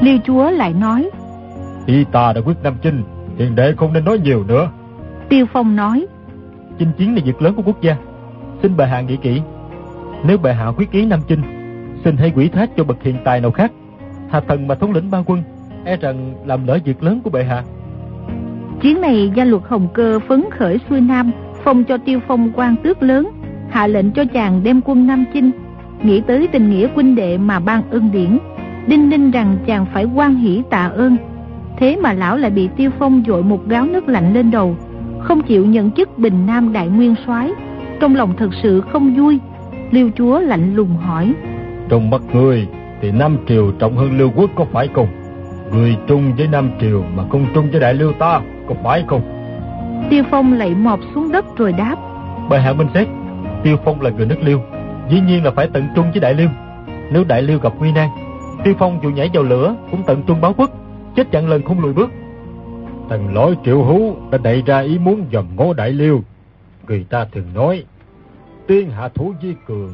[0.00, 1.10] Liêu chúa lại nói
[1.86, 3.02] Y ta đã quyết Nam Chinh
[3.36, 4.68] Hiện đệ không nên nói nhiều nữa
[5.28, 6.06] Tiêu Phong nói.
[6.78, 7.96] Chinh chiến là việc lớn của quốc gia.
[8.62, 9.40] Xin bệ hạ nghĩ kỹ.
[10.26, 11.42] Nếu bệ hạ quyết ý Nam Chinh
[12.04, 13.72] Xin hãy quỷ thác cho bậc hiện tài nào khác.
[14.30, 15.42] Hạ thần mà thống lĩnh ba quân
[15.84, 17.62] E rằng làm lỡ việc lớn của bệ hạ.
[18.82, 21.30] Chuyến này gia luật Hồng Cơ phấn khởi xuôi Nam
[21.64, 23.30] Phong cho Tiêu Phong quan tước lớn
[23.70, 25.50] Hạ lệnh cho chàng đem quân Nam Chinh
[26.02, 28.38] Nghĩ tới tình nghĩa huynh đệ mà ban ân điển
[28.86, 31.16] Đinh ninh rằng chàng phải quan hỷ tạ ơn.
[31.76, 34.76] Thế mà lão lại bị Tiêu Phong dội một gáo nước lạnh lên đầu
[35.24, 37.50] Không chịu nhận chức Bình Nam Đại Nguyên soái.
[38.00, 39.40] Trong lòng thật sự không vui
[39.90, 41.34] Liêu chúa lạnh lùng hỏi.
[41.88, 42.68] Trong mắt người
[43.00, 45.08] thì Nam Triều trọng hơn Liêu Quốc có phải không?
[45.72, 49.20] Người trung với Nam Triều mà không trung với Đại Liêu ta có phải không?
[50.10, 51.96] Tiêu Phong lạy mọp xuống đất rồi đáp.
[52.50, 53.08] Bệ hạ minh xét
[53.62, 54.60] Tiêu Phong là người nước Liêu
[55.10, 56.48] Dĩ nhiên là phải tận trung với Đại Liêu.
[57.10, 58.08] Nếu Đại Liêu gặp nguy nan
[58.64, 60.70] Tiêu Phong dù nhảy vào lửa cũng tận trung báo quốc
[61.16, 62.10] Chết chặn lần không lùi bước
[63.08, 66.22] thần lỗi triệu hú đã đẩy ra ý muốn dòm ngó Đại Liêu
[66.88, 67.84] Người ta thường nói,
[68.66, 69.92] Tiên hạ thủ di cường,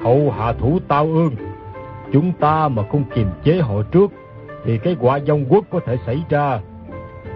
[0.00, 1.34] Hậu hạ thủ tao ương
[2.12, 4.12] Chúng ta mà không kiềm chế họ trước,
[4.64, 6.60] Thì cái quả dông quốc có thể xảy ra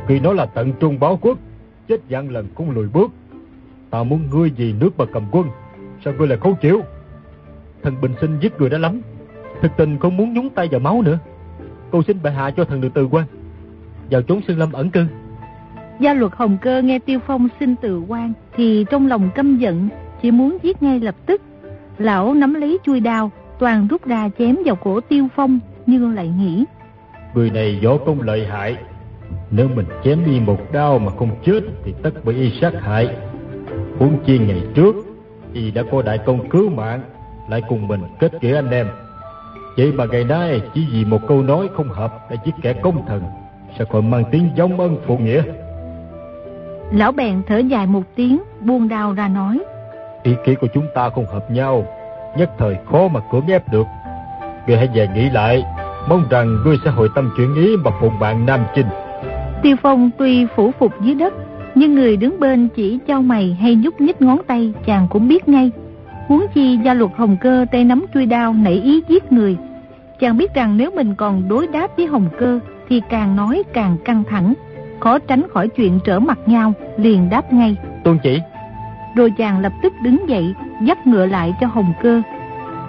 [0.07, 1.39] khi nói là tận trung báo quốc,
[1.89, 3.11] chết dặn lần cũng lùi bước
[3.91, 5.47] Ta muốn ngươi vì nước mà cầm quân.
[6.05, 6.81] Sao ngươi lại không chịu?
[7.83, 9.01] Thần bình sinh giết người đã lắm.
[9.63, 11.19] Thực tình không muốn nhúng tay vào máu nữa.
[11.93, 13.27] Cầu xin bệ hạ cho thần được từ quan.
[14.13, 15.07] Vào chốn sơn lâm ẩn cư.
[16.01, 19.89] Gia luật Hồng Cơ nghe Tiêu Phong xin từ quan thì trong lòng căm giận,
[20.23, 21.43] chỉ muốn giết ngay lập tức.
[21.99, 26.29] Lão nắm lấy chui đao, toàn rút ra chém vào cổ Tiêu Phong nhưng lại
[26.29, 26.65] nghĩ.
[27.35, 28.77] Người này võ công lợi hại,
[29.51, 33.17] nếu mình chém đi một đao mà không chết thì tất bị y sát hại.
[33.99, 34.97] Huống chi ngày trước,
[35.53, 37.01] y đã có đại công cứu mạng,
[37.51, 38.87] lại cùng mình kết nghĩa anh em.
[39.77, 43.07] Vậy mà ngày nay chỉ vì một câu nói không hợp đã giết kẻ công
[43.07, 43.23] thần,
[43.79, 45.43] sao còn mang tiếng giống ân phụ nghĩa.
[46.93, 49.59] Lão bèn thở dài một tiếng, buông đao ra nói.
[50.23, 51.85] Ý kiến của chúng ta không hợp nhau,
[52.39, 53.87] nhất thời khó mà cưỡng ép được.
[54.67, 55.65] Ngươi hãy về nghĩ lại,
[56.09, 58.87] mong rằng ngươi sẽ hồi tâm chuyển ý mà phụng bạn Nam Chinh.
[59.63, 61.35] Tiêu Phong tuy phủ phục dưới đất,
[61.75, 65.49] nhưng người đứng bên chỉ trao mày hay nhúc nhích ngón tay chàng cũng biết
[65.49, 65.71] ngay.
[66.29, 69.57] Huống chi gia luật hồng cơ tay nắm chui đao nảy ý giết người.
[70.21, 73.97] Chàng biết rằng nếu mình còn đối đáp với hồng cơ thì càng nói càng
[74.05, 74.55] căng thẳng,
[75.01, 77.77] khó tránh khỏi chuyện trở mặt nhau, liền đáp ngay.
[78.05, 78.41] Tôn chỉ.
[79.17, 82.23] Rồi chàng lập tức đứng dậy, dắt ngựa lại cho hồng cơ.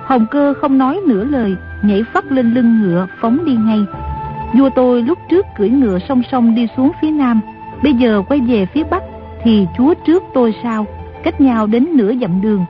[0.06, 3.80] Hồng cơ không nói nửa lời, nhảy phát lên lưng ngựa phóng đi ngay.
[4.54, 7.42] Vua tôi lúc trước cưỡi ngựa song song đi xuống phía nam,
[7.84, 9.04] bây giờ quay về phía bắc,
[9.44, 10.86] thì chúa trước tôi sao,
[11.24, 12.66] cách nhau đến nửa dặm đường.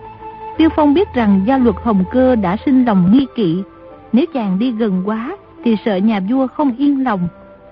[0.58, 3.64] Tiêu Phong biết rằng gia luật Hồng Cơ đã sinh lòng nghi kỵ,
[4.14, 7.28] nếu chàng đi gần quá thì sợ nhà vua không yên lòng,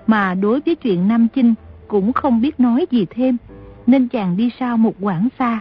[0.07, 1.53] mà đối với chuyện Nam Chinh
[1.87, 3.37] cũng không biết nói gì thêm,
[3.87, 5.59] nên chàng đi sau một quãng xa.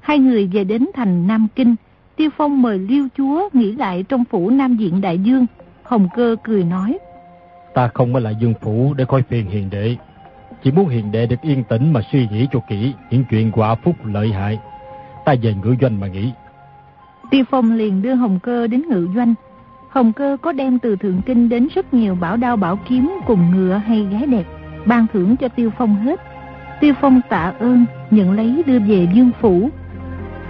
[0.00, 1.74] Hai người về đến thành Nam Kinh,
[2.16, 5.46] Tiêu Phong mời Liêu Chúa nghỉ lại trong phủ Nam Diện Đại Dương.
[5.82, 6.98] Hồng Cơ cười nói.
[7.74, 9.96] Ta không ở lại dương phủ để coi phiền hiền đệ.
[10.62, 13.74] Chỉ muốn hiền đệ được yên tĩnh mà suy nghĩ cho kỹ những chuyện quả
[13.74, 14.58] phúc lợi hại.
[15.24, 16.32] Ta về ngự doanh mà nghĩ.
[17.30, 19.34] Tiêu Phong liền đưa Hồng Cơ đến ngự doanh.
[19.92, 23.50] Hồng Cơ có đem từ Thượng Kinh đến rất nhiều bảo đao bảo kiếm cùng
[23.50, 24.44] ngựa hay gái đẹp,
[24.86, 26.20] ban thưởng cho Tiêu Phong hết.
[26.80, 29.68] Tiêu Phong tạ ơn, nhận lấy đưa về dương phủ.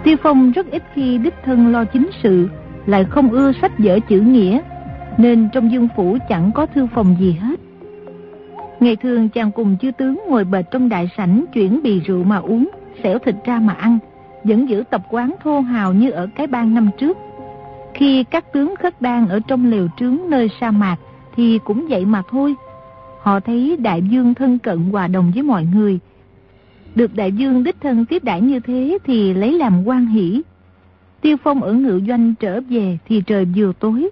[0.04, 2.48] Tiêu Phong rất ít khi đích thân lo chính sự,
[2.86, 4.60] lại không ưa sách vở chữ nghĩa,
[5.18, 7.60] nên trong dương phủ chẳng có thư phòng gì hết.
[8.80, 12.36] Ngày thường chàng cùng chư tướng ngồi bệt trong đại sảnh chuyển bì rượu mà
[12.36, 12.70] uống,
[13.02, 13.98] xẻo thịt ra mà ăn,
[14.44, 17.18] vẫn giữ tập quán thô hào như ở cái bang năm trước.
[18.02, 20.96] Khi các tướng khất đang ở trong lều trướng nơi sa mạc
[21.36, 22.54] thì cũng vậy mà thôi.
[23.20, 25.98] Họ thấy đại dương thân cận hòa đồng với mọi người.
[26.94, 30.42] Được đại dương đích thân tiếp đãi như thế thì lấy làm quan hỷ.
[31.20, 34.10] Tiêu Phong ở ngự doanh trở về thì trời vừa tối.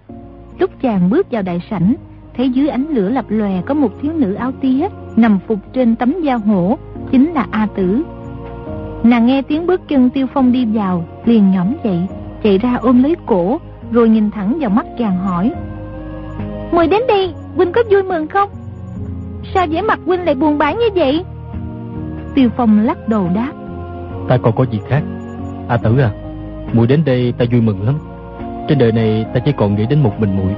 [0.59, 1.95] Lúc chàng bước vào đại sảnh,
[2.37, 5.95] thấy dưới ánh lửa lập lòe có một thiếu nữ áo tía nằm phục trên
[5.95, 6.77] tấm da hổ,
[7.11, 8.03] chính là A Tử.
[9.03, 11.99] Nàng nghe tiếng bước chân Tiêu Phong đi vào, liền nhõm dậy,
[12.43, 13.59] chạy ra ôm lấy cổ,
[13.91, 15.51] rồi nhìn thẳng vào mắt chàng hỏi.
[16.71, 18.49] Mời đến đây, Huynh có vui mừng không?
[19.53, 21.25] Sao vẻ mặt Huynh lại buồn bã như vậy?
[22.35, 23.51] Tiêu Phong lắc đầu đáp.
[24.27, 25.01] Ta còn có gì khác.
[25.67, 26.11] A Tử à,
[26.73, 27.95] muội đến đây ta vui mừng lắm.
[28.67, 30.55] Trên đời này ta chỉ còn nghĩ đến một mình muội.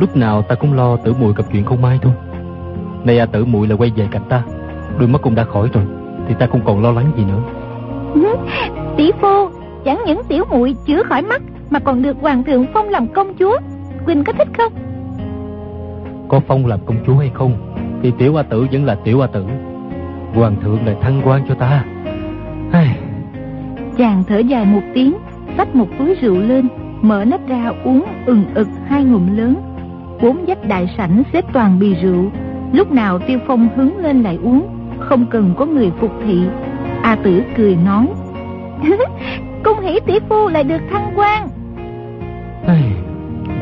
[0.00, 2.12] Lúc nào ta cũng lo tử muội gặp chuyện không may thôi.
[3.04, 4.42] Nay A Tử muội là quay về cạnh ta,
[4.98, 5.84] đôi mắt cũng đã khỏi rồi,
[6.28, 7.42] thì ta không còn lo lắng gì nữa.
[8.96, 9.48] Tỷ phu,
[9.84, 13.34] chẳng những tiểu muội chữa khỏi mắt mà còn được hoàng thượng phong làm công
[13.38, 13.58] chúa.
[14.06, 14.72] Quỳnh có thích không?
[16.28, 19.26] Có phong làm công chúa hay không thì tiểu A Tử vẫn là tiểu A
[19.26, 19.44] Tử.
[20.34, 21.84] Hoàng thượng lại thăng quan cho ta.
[22.72, 22.98] Ai...
[23.96, 25.14] Chàng thở dài một tiếng,
[25.56, 26.68] xách một túi rượu lên,
[27.00, 29.54] mở nắp ra uống ừng ực hai ngụm lớn.
[30.22, 32.30] Bốn dách đại sảnh xếp toàn bì rượu,
[32.72, 36.40] lúc nào Tiêu Phong hứng lên lại uống, không cần có người phục thị.
[37.02, 38.06] A Tử cười nói,
[39.64, 41.48] Cung hỷ tỷ phu lại được thăng quan.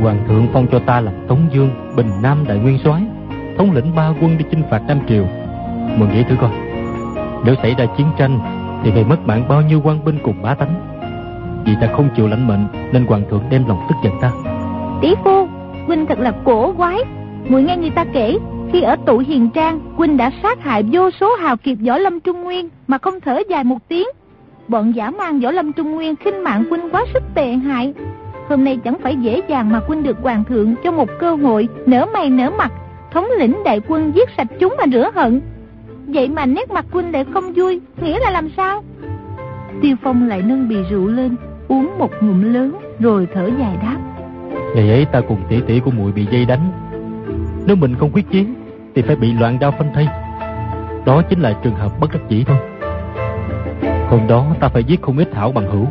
[0.01, 3.03] Hoàng thượng phong cho ta làm Tống Dương, Bình Nam Đại Nguyên soái,
[3.59, 5.25] thống lĩnh ba quân đi chinh phạt Nam Triều.
[5.97, 6.51] Mừng nghĩ thử coi,
[7.45, 8.39] nếu xảy ra chiến tranh
[8.85, 10.75] thì phải mất mạng bao nhiêu quan binh cùng bá tánh.
[11.65, 14.31] Vì ta không chịu lãnh mệnh nên hoàng thượng đem lòng tức giận ta.
[15.01, 15.49] Tỷ phu,
[15.87, 16.99] huynh thật là cổ quái.
[17.49, 18.39] Muội nghe người ta kể,
[18.73, 22.21] khi ở tụ hiền trang, huynh đã sát hại vô số hào kiệt võ lâm
[22.21, 24.09] trung nguyên mà không thở dài một tiếng.
[24.69, 27.95] Bọn giả mang võ lâm trung nguyên khinh mạng huynh quá sức tệ hại.
[28.49, 31.69] Hôm nay chẳng phải dễ dàng mà quân được hoàng thượng cho một cơ hội
[31.87, 32.73] nở mày nở mặt,
[33.13, 35.41] thống lĩnh đại quân giết sạch chúng mà rửa hận.
[36.07, 38.85] Vậy mà nét mặt quân lại không vui, nghĩa là làm sao?
[39.83, 41.37] Tiêu Phong lại nâng bì rượu lên,
[41.69, 43.97] uống một ngụm lớn rồi thở dài đáp.
[44.75, 46.71] Ngày ấy ta cùng tỷ tỷ của muội bị dây đánh.
[47.67, 48.55] Nếu mình không quyết chiến
[48.95, 50.09] thì phải bị loạn đao phân thây.
[51.07, 52.57] Đó chính là trường hợp bất đắc dĩ thôi.
[54.09, 55.87] Hôm đó ta phải giết không ít thảo bằng hữu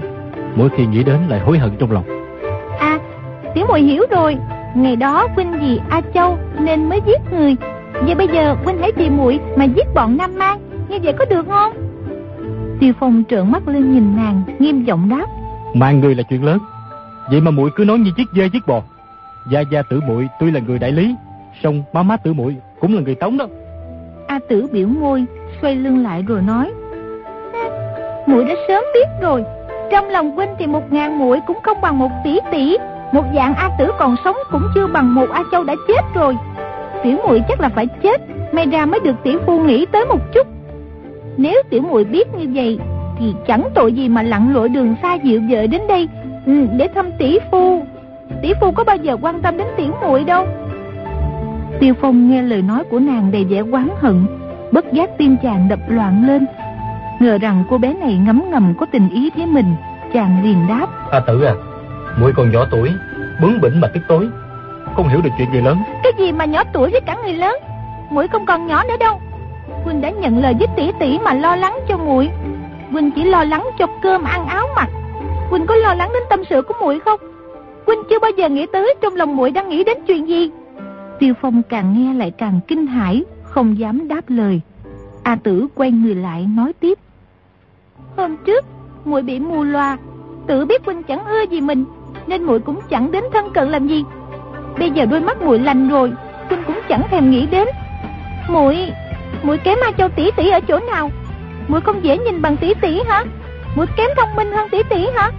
[0.56, 2.17] Mỗi khi nghĩ đến lại hối hận trong lòng
[3.58, 4.38] Tiểu muội hiểu rồi.
[4.76, 7.56] Ngày đó huynh vì A Châu nên mới giết người.
[7.94, 11.26] Vậy bây giờ huynh hãy tìm muội mà giết bọn Nam Mang Như vậy có
[11.26, 11.74] được không?
[12.80, 15.26] Tiêu Phong trợn mắt lên nhìn nàng Nghiêm giọng đáp.
[15.74, 16.58] Mang người là chuyện lớn.
[17.32, 18.82] Vậy mà muội cứ nói như chiếc dê chiếc bò.
[19.52, 21.16] Gia Gia tử muội tuy là người đại lý
[21.64, 23.48] song má má tử muội cũng là người tống đó.
[24.28, 25.26] A tử biểu môi
[25.62, 26.72] Xoay lưng lại rồi nói.
[28.28, 29.44] Muội đã sớm biết rồi.
[29.92, 32.78] Trong lòng huynh thì một ngàn muội cũng không bằng một tỷ tỷ
[33.12, 36.38] một dạng A tử còn sống cũng chưa bằng một A châu đã chết rồi.
[37.04, 40.20] Tiểu muội chắc là phải chết May ra mới được tiểu phu nghĩ tới một
[40.34, 40.48] chút.
[41.38, 42.80] Nếu tiểu muội biết như vậy
[43.20, 46.08] Thì chẳng tội gì mà lặn lội đường xa dịu vợ đến đây
[46.46, 47.86] ừ, Để thăm tỷ phu.
[48.42, 50.46] Tỷ phu có bao giờ quan tâm đến tiểu muội đâu?
[51.80, 54.26] Tiêu Phong nghe lời nói của nàng đầy vẻ oán hận
[54.72, 56.46] Bất giác tim chàng đập loạn lên.
[57.20, 59.76] Ngờ rằng cô bé này ngấm ngầm có tình ý với mình
[60.14, 60.88] Chàng liền đáp.
[61.12, 61.54] A tử à
[62.20, 62.94] muội còn nhỏ tuổi
[63.42, 64.30] Bướng bỉnh mà tức tối.
[64.96, 65.78] Không hiểu được chuyện người lớn.
[66.04, 67.56] Cái gì mà nhỏ tuổi với cả người lớn?
[68.10, 69.22] Muội không còn nhỏ nữa đâu.
[69.84, 72.30] Huynh đã nhận lời với tỷ tỷ mà lo lắng cho muội.
[72.92, 74.90] Huynh chỉ lo lắng cho cơm ăn áo mặc.
[75.50, 77.20] Huynh có lo lắng đến tâm sự của muội không?
[77.86, 80.50] Huynh chưa bao giờ nghĩ tới trong lòng muội đang nghĩ đến chuyện gì.
[81.20, 84.62] Tiêu Phong càng nghe lại càng kinh hãi Không dám đáp lời.
[85.24, 87.00] A tử quay người lại nói tiếp.
[88.18, 88.66] Hôm trước
[89.06, 89.98] muội bị mù loà,
[90.48, 91.86] Tự biết huynh chẳng ưa gì mình.
[92.28, 94.04] Nên muội cũng chẳng đến thân cận làm gì.
[94.80, 96.12] Bây giờ đôi mắt muội lành rồi
[96.50, 97.68] Huynh cũng chẳng thèm nghĩ đến.
[98.50, 98.92] Muội
[99.44, 101.12] muội kém ma Châu tỷ tỷ ở chỗ nào?
[101.68, 103.24] Muội không dễ nhìn bằng tỷ tỷ hả?
[103.76, 105.32] Muội kém thông minh hơn tỷ tỷ hả?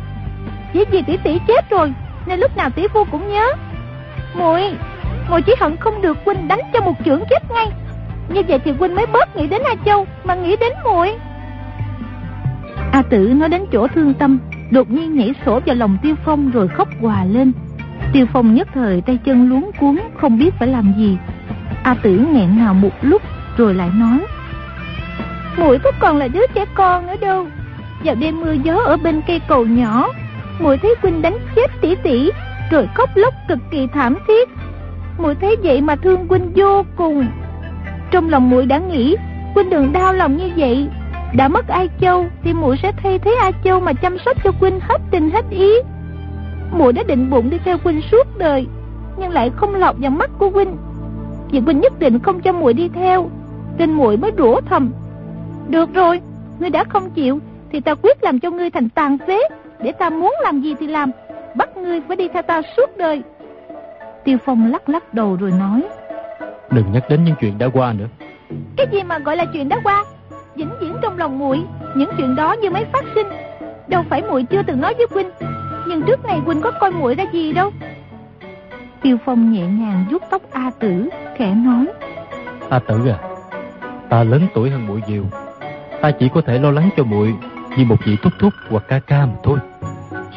[0.73, 1.93] Chỉ vì tỷ tỷ chết rồi,
[2.27, 3.53] nên lúc nào tỷ phu cũng nhớ.
[4.35, 4.63] Muội
[5.31, 7.67] muội chỉ hận không được huynh đánh cho một chưởng chết ngay.
[8.29, 11.15] Như vậy thì huynh mới bớt nghĩ đến a châu, mà nghĩ đến muội.
[12.93, 14.39] A tử nói đến chỗ thương tâm
[14.71, 17.53] đột nhiên nhảy sổ vào lòng tiêu phong rồi khóc hòa lên.
[18.13, 21.19] Tiêu phong nhất thời tay chân luống cuốn không biết phải làm gì.
[21.83, 23.23] A tử nghẹn ngào một lúc
[23.57, 24.19] rồi lại nói,
[25.59, 27.47] muội có còn là đứa trẻ con nữa đâu.
[28.05, 30.09] Vào đêm mưa gió ở bên cây cầu nhỏ,
[30.61, 32.31] muội thấy huynh đánh chết tỷ tỷ
[32.71, 34.49] rồi khóc lóc cực kỳ thảm thiết.
[35.19, 37.27] Muội thấy vậy mà thương huynh vô cùng.
[38.11, 39.17] Trong lòng muội đã nghĩ
[39.55, 40.89] huynh đừng đau lòng như vậy
[41.35, 44.51] đã mất ai châu thì muội sẽ thay thế a châu mà chăm sóc cho
[44.61, 45.73] huynh hết tình hết ý.
[46.73, 48.67] Muội đã định bụng đi theo huynh suốt đời
[49.19, 50.77] nhưng lại không lọt vào mắt của huynh
[51.51, 53.31] vì huynh nhất định không cho muội đi theo
[53.79, 54.93] nên muội mới rủa thầm.
[55.69, 56.21] Được rồi
[56.59, 57.41] ngươi đã không chịu
[57.73, 59.41] thì ta quyết làm cho ngươi thành tàn phế.
[59.83, 61.11] Để ta muốn làm gì thì làm
[61.57, 63.23] bắt ngươi phải đi theo ta suốt đời.
[64.25, 65.83] Tiêu phong lắc lắc đầu rồi nói.
[66.71, 68.09] Đừng nhắc đến những chuyện đã qua nữa.
[68.77, 70.05] Cái gì mà gọi là chuyện đã qua
[70.59, 71.63] vĩnh viễn trong lòng muội.
[71.97, 73.27] Những chuyện đó như mới phát sinh.
[73.89, 75.31] Đâu phải muội chưa từng nói với huynh
[75.89, 77.71] nhưng trước này huynh có coi muội ra gì đâu.
[79.03, 81.87] Tiêu phong nhẹ nhàng vuốt tóc a tử, khẽ nói.
[82.71, 83.19] A tử à
[84.09, 85.25] ta lớn tuổi hơn muội nhiều.
[86.03, 87.35] Ta chỉ có thể lo lắng cho muội
[87.77, 89.59] như một vị thúc thúc hoặc ca ca mà thôi.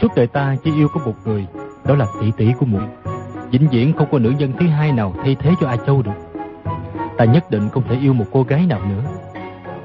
[0.02, 1.48] Suốt đời ta chỉ yêu có một người,
[1.86, 2.84] đó là tỷ tỷ của muội.
[3.52, 6.42] Vĩnh viễn không có nữ nhân thứ hai nào thay thế cho a châu được.
[7.18, 9.04] Ta nhất định không thể yêu một cô gái nào nữa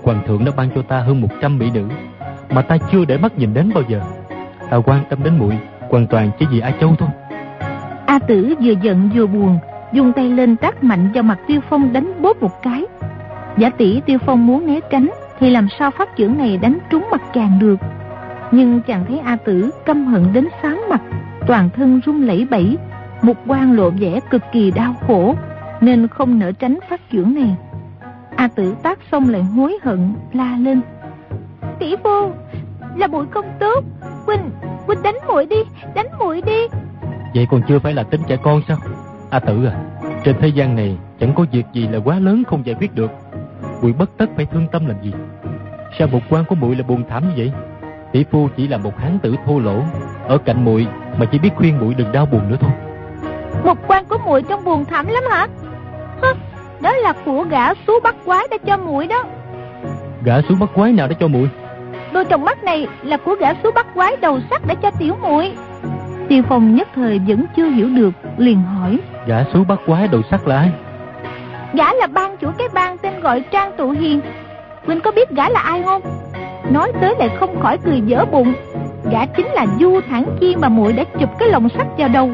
[0.07, 1.89] hoàng thượng đã ban cho ta hơn 100 mỹ nữ,
[2.51, 4.01] mà ta chưa để mắt nhìn đến bao giờ.
[4.71, 5.59] Ta quan tâm đến muội,
[5.91, 7.09] hoàn toàn chỉ vì a châu thôi.
[8.07, 9.59] A tử vừa giận vừa buồn,
[9.93, 12.83] dùng tay lên tác mạnh vào mặt tiêu phong đánh bóp một cái.
[13.59, 17.07] Giả tỷ tiêu phong muốn né tránh, thì làm sao phát chưởng này đánh trúng
[17.11, 17.77] mặt chàng được?
[18.51, 21.03] Nhưng chàng thấy a tử căm hận đến sáng mặt,
[21.47, 22.77] toàn thân run lẩy bẩy
[23.23, 25.35] một quan lộ vẻ cực kỳ đau khổ,
[25.81, 27.57] nên không nỡ tránh phát chưởng này
[28.37, 30.81] a tử tác xong lại hối hận la lên.
[31.79, 32.31] Tỷ phu
[32.97, 33.85] là muội không tốt.
[34.27, 34.51] Huynh
[34.87, 35.57] huynh đánh muội đi
[35.95, 36.67] đánh muội đi.
[37.35, 38.77] Vậy còn chưa phải là tính trẻ con sao?
[39.31, 39.81] A tử à
[40.25, 43.11] trên thế gian này chẳng có việc gì là quá lớn không giải quyết được.
[43.83, 45.13] Muội bất tất phải thương tâm làm gì?
[45.99, 47.53] Sao một quan của muội là buồn thảm như vậy?
[48.13, 49.83] Tỷ phu chỉ là một hán tử thô lỗ.
[50.29, 50.87] Ở cạnh muội
[51.19, 52.71] mà chỉ biết khuyên muội đừng đau buồn nữa thôi.
[53.65, 55.47] Một quan của muội trong buồn thảm lắm hả?
[56.23, 56.35] Hơ,
[56.81, 59.25] đó là của gã xú bắt quái đã cho muội đó.
[60.25, 61.49] Gã xú bắt quái nào đã cho muội?
[62.13, 65.15] Đôi trong mắt này là của gã xú bắt quái đầu sắt đã cho tiểu
[65.23, 65.53] muội.
[66.29, 68.99] Tiêu phong nhất thời vẫn chưa hiểu được liền hỏi.
[69.27, 70.71] Gã xú bắt quái đầu sắt là ai?
[71.73, 74.21] Gã là ban chủ cái bang tên gọi trang tụ hiền.
[74.87, 76.03] Huynh có biết gã là ai không?
[76.71, 78.53] Nói tới lại không khỏi cười dở bụng.
[79.11, 82.31] Gã chính là du thẳng chi mà muội đã chụp cái lồng sắt vào đầu.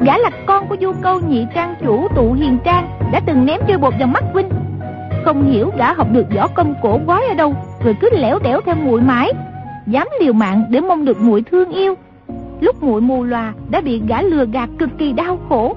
[0.00, 3.60] Gã là con của du câu nhị trang chủ tụ hiền trang đã từng ném
[3.68, 4.48] chơi bột vào mắt huynh
[5.24, 7.54] không hiểu gã học được võ công cổ quái ở đâu
[7.84, 9.32] rồi cứ lẻo đẻo theo muội mãi
[9.86, 11.94] dám liều mạng để mong được muội thương yêu.
[12.60, 15.76] Lúc muội mù lòa đã bị gã lừa gạt cực kỳ đau khổ,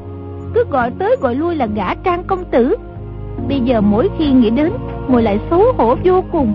[0.54, 2.76] cứ gọi tới gọi lui là gã trang công tử.
[3.48, 4.72] Bây giờ mỗi khi nghĩ đến,
[5.08, 6.54] muội lại xấu hổ vô cùng.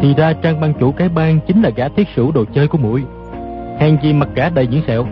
[0.00, 2.78] Thì ra trang ban chủ cái bang chính là gã thiết sử đồ chơi của
[2.78, 3.04] muội.
[3.78, 5.06] Hèn gì mặt gã đầy những sẹo.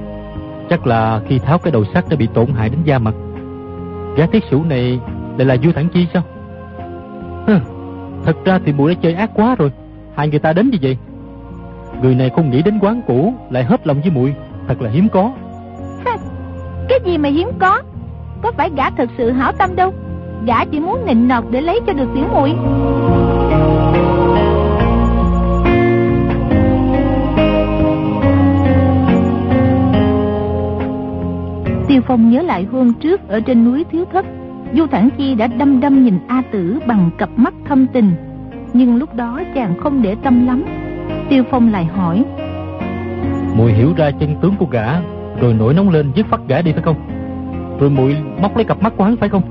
[0.71, 3.15] Chắc là khi tháo cái đầu sắt đã bị tổn hại đến da mặt.
[4.17, 5.01] Gã thiết sủ này
[5.39, 6.23] lại là vua thẳng chi sao?
[7.47, 7.59] Hừ,
[8.25, 9.71] thật ra thì muội đã chơi ác quá rồi.
[10.15, 10.97] Hai người ta đến như vậy.
[12.03, 14.35] Người này không nghĩ đến quán cũ, lại hết lòng với muội,
[14.69, 15.33] thật là hiếm có.
[16.89, 17.83] Cái gì mà hiếm có?
[18.43, 19.93] Có phải gã thật sự hảo tâm đâu.
[20.47, 22.55] Gã chỉ muốn nịnh nọt để lấy cho được tiểu muội.
[31.89, 34.27] Tiêu Phong nhớ lại hôm trước ở trên núi Thiếu Thất,
[34.75, 38.11] Du Thản Chi đã đâm đâm nhìn A Tử bằng cặp mắt thâm tình,
[38.73, 40.65] nhưng lúc đó chàng không để tâm lắm.
[41.29, 42.25] Tiêu Phong lại hỏi:
[43.57, 45.01] "Muội hiểu ra chân tướng của gã,
[45.41, 46.97] rồi nổi nóng lên giết phát gã đi phải không?
[47.81, 49.43] Rồi muội móc lấy cặp mắt của hắn phải không?"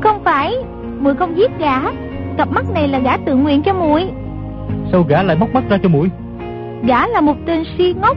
[0.00, 0.54] "Không phải,
[1.00, 1.82] muội không giết gã,
[2.36, 4.06] cặp mắt này là gã tự nguyện cho muội."
[4.92, 6.10] "Sao gã lại móc mắt ra cho muội?"
[6.86, 8.16] "Gã là một tên si ngốc,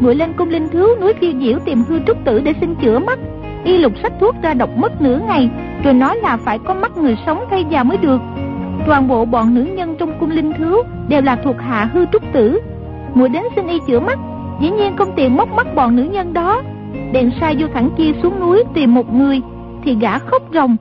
[0.00, 2.98] muội lên cung linh thiếu núi phiêu diễu tìm hư trúc tử để xin chữa
[2.98, 3.18] mắt.
[3.64, 5.50] Y lục sách thuốc ra độc mất nửa ngày,
[5.84, 8.20] rồi nói là phải có mắt người sống thay vào mới được.
[8.86, 12.22] Toàn bộ bọn nữ nhân trong cung linh thiếu đều là thuộc hạ hư trúc
[12.32, 12.60] tử.
[13.14, 14.18] Muội đến xin y chữa mắt,
[14.60, 16.62] dĩ nhiên không tiền móc mắt bọn nữ nhân đó.
[17.12, 19.40] Đèn sai vô thẳng kia xuống núi tìm một người,
[19.84, 20.76] thì gã khóc ròng.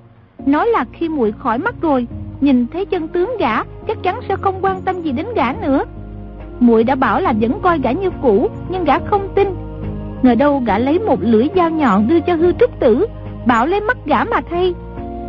[0.46, 2.08] Nói là khi muội khỏi mắt rồi,
[2.42, 5.84] nhìn thấy chân tướng gã, chắc chắn sẽ không quan tâm gì đến gã nữa
[6.60, 9.48] muội đã bảo là vẫn coi gã như cũ, nhưng gã không tin.
[10.22, 13.06] Ngờ đâu gã lấy một lưỡi dao nhọn đưa cho hư trúc tử,
[13.46, 14.74] bảo lấy mắt gã mà thay.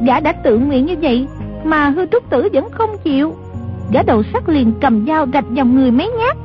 [0.07, 1.27] Gã đã tự nguyện như vậy,
[1.65, 3.35] mà hư trúc tử vẫn không chịu.
[3.93, 6.37] Gã đầu sắt liền cầm dao rạch vào người mấy nhát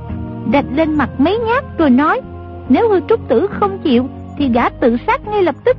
[0.54, 2.22] rạch lên mặt mấy nhát rồi nói,
[2.70, 4.08] nếu hư trúc tử không chịu,
[4.38, 5.78] thì gã tự sát ngay lập tức.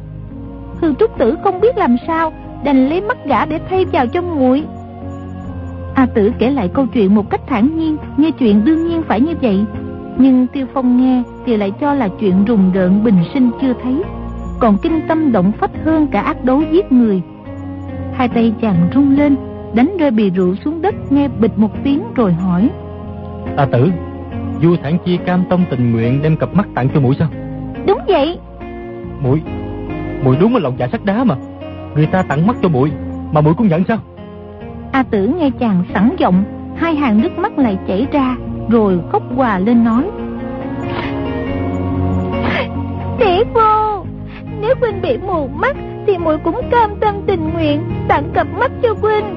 [0.80, 2.32] Hư trúc tử không biết làm sao,
[2.64, 4.64] đành lấy mắt gã để thay vào cho muội.
[5.94, 9.20] A Tử kể lại câu chuyện một cách thản nhiên, như chuyện đương nhiên phải
[9.20, 9.64] như vậy.
[10.18, 14.02] Nhưng Tiêu Phong nghe thì lại cho là chuyện rùng rợn bình sinh chưa thấy,
[14.60, 17.22] còn kinh tâm động phách hơn cả ác đấu giết người.
[18.12, 19.36] Hai tay chàng rung lên,
[19.74, 22.70] đánh rơi bì rượu xuống đất nghe bịch một tiếng rồi hỏi.
[23.56, 23.90] A Tử,
[24.62, 27.28] Du Thản Chi cam tâm tình nguyện đem cặp mắt tặng cho mũi sao?
[27.86, 28.38] Đúng vậy.
[29.20, 29.42] Mũi,
[30.24, 31.34] mũi đúng là lòng dạ sắt đá mà.
[31.94, 32.90] Người ta tặng mắt cho mũi,
[33.32, 33.98] mà mũi cũng nhận sao?
[34.94, 36.44] A Tử nghe chàng sẵn giọng,
[36.76, 38.36] hai hàng nước mắt lại chảy ra,
[38.68, 40.04] rồi khóc hòa lên nói.
[43.18, 44.04] Tỷ phu,
[44.60, 45.76] nếu huynh bị mù mắt
[46.06, 49.36] thì muội cũng cam tâm tình nguyện tặng cặp mắt cho huynh.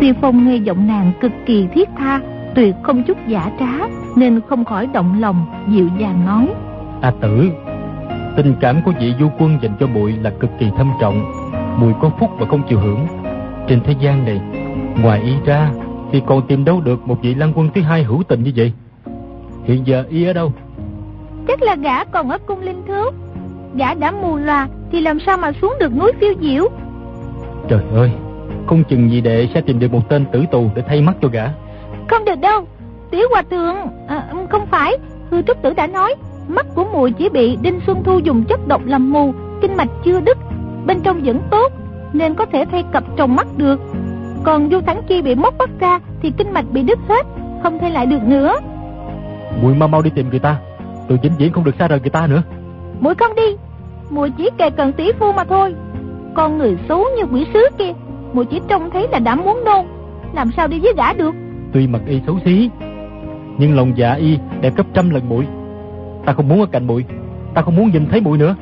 [0.00, 2.20] Tiêu Phong nghe giọng nàng cực kỳ thiết tha,
[2.54, 6.48] tuyệt không chút giả trá, nên không khỏi động lòng, dịu dàng nói.
[7.00, 7.50] A Tử,
[8.36, 11.32] tình cảm của vị du quân dành cho muội là cực kỳ thâm trọng,
[11.80, 13.21] muội có phúc và không chịu hưởng
[13.68, 14.40] trên thế gian này.
[15.02, 15.70] Ngoài y ra
[16.12, 18.72] Thì còn tìm đâu được một vị lăng quân thứ hai hữu tình như vậy?
[19.64, 20.52] Hiện giờ y ở đâu?
[21.48, 23.10] Chắc là gã còn ở cung linh thước.
[23.74, 26.68] Gã đã mù loà Thì làm sao mà xuống được núi phiêu diễu
[27.68, 28.10] Trời ơi
[28.66, 31.28] Không chừng gì đệ sẽ tìm được một tên tử tù Để thay mắt cho
[31.28, 31.48] gã.
[32.08, 32.66] Không được đâu
[33.10, 33.76] Tiểu hòa thượng.
[34.08, 34.98] À, Không phải
[35.30, 36.14] Hư trúc tử đã nói
[36.48, 39.88] Mắt của muội chỉ bị Đinh Xuân Thu dùng chất độc làm mù Kinh mạch
[40.04, 40.38] chưa đứt
[40.86, 41.72] Bên trong vẫn tốt
[42.12, 43.80] nên có thể thay cặp trồng mắt được.
[44.44, 47.26] Còn Du Thắng Chi bị móc mắt ra thì kinh mạch bị đứt hết,
[47.62, 48.54] không thay lại được nữa.
[49.62, 50.56] Muội mau mau đi tìm người ta,
[51.08, 52.42] tôi vĩnh viễn không được xa rời người ta nữa.
[53.00, 53.56] Muội không đi,
[54.10, 55.74] muội chỉ kề cần tỷ phu mà thôi.
[56.34, 57.92] Con người xấu như quỷ sứ kia,
[58.32, 59.86] muội chỉ trông thấy là đã muốn nôn,
[60.34, 61.34] làm sao đi với gã được?
[61.72, 62.70] Tuy mặt y xấu xí,
[63.58, 65.46] nhưng lòng dạ y đẹp gấp trăm lần muội.
[66.24, 67.04] Ta không muốn ở cạnh muội,
[67.54, 68.54] ta không muốn nhìn thấy muội nữa.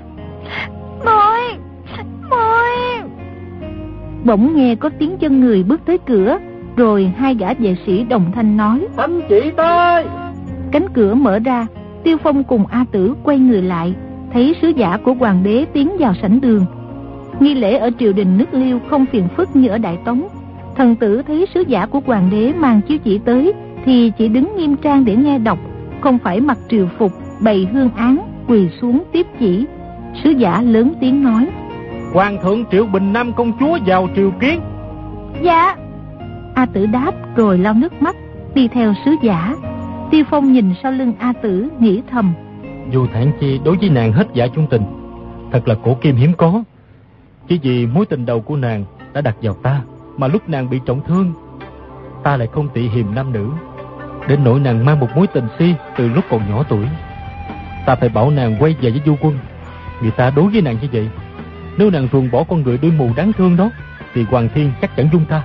[4.25, 6.39] Bỗng nghe có tiếng chân người bước tới cửa
[6.77, 8.87] Rồi hai gã vệ sĩ đồng thanh nói.
[8.97, 10.05] Anh chị tới!
[10.71, 11.66] Cánh cửa mở ra
[12.05, 13.95] Tiêu Phong cùng A Tử quay người lại
[14.33, 16.66] Thấy sứ giả của hoàng đế tiến vào sảnh đường.
[17.41, 20.29] Nghi lễ ở triều đình nước liêu không phiền phức như ở Đại Tống.
[20.77, 23.53] Thần tử thấy sứ giả của hoàng đế mang chiếu chỉ tới
[23.85, 25.59] Thì chỉ đứng nghiêm trang để nghe đọc
[26.01, 28.18] Không phải mặc triều phục, bày hương án,
[28.49, 29.66] quỳ xuống tiếp chỉ.
[30.25, 31.47] Sứ giả lớn tiếng nói
[32.13, 34.61] Hoàng thượng Triệu Bình Nam công chúa vào triều kiến
[35.43, 35.77] Dạ
[36.55, 38.17] A tử đáp rồi lau nước mắt
[38.55, 39.55] Đi theo sứ giả
[40.11, 42.35] Tiêu Phong nhìn sau lưng A tử nghĩ thầm
[42.91, 44.83] Dù thản chi đối với nàng hết giả chung tình
[45.53, 46.63] Thật là cổ kim hiếm có
[47.49, 49.83] Chỉ vì mối tình đầu của nàng Đã đặt vào ta
[50.17, 51.33] Mà lúc nàng bị trọng thương
[52.23, 53.51] Ta lại không tị hiềm nam nữ
[54.29, 56.87] Đến nỗi nàng mang một mối tình si từ lúc còn nhỏ tuổi.
[57.87, 59.39] Ta phải bảo nàng quay về với du quân.
[60.03, 61.09] Người ta đối với nàng như vậy.
[61.79, 63.71] Nếu nàng ruồng bỏ con người đuôi mù đáng thương đó,
[64.14, 65.43] thì Hoàng Thiên chắc chắn dung ta.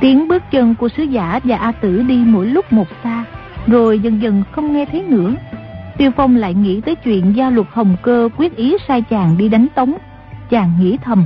[0.00, 3.24] Tiếng bước chân của sứ giả và A Tử đi mỗi lúc một xa,
[3.66, 5.34] rồi dần dần không nghe thấy nữa.
[5.98, 9.48] Tiêu Phong lại nghĩ tới chuyện gia luật hồng cơ quyết ý sai chàng đi
[9.48, 9.94] đánh tống.
[10.50, 11.24] Chàng nghĩ thầm.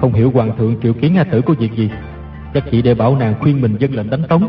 [0.00, 1.90] Không hiểu Hoàng thượng triệu kiến A Tử có việc gì.
[2.54, 4.48] Chắc chỉ để bảo nàng khuyên mình dân lệnh đánh tống.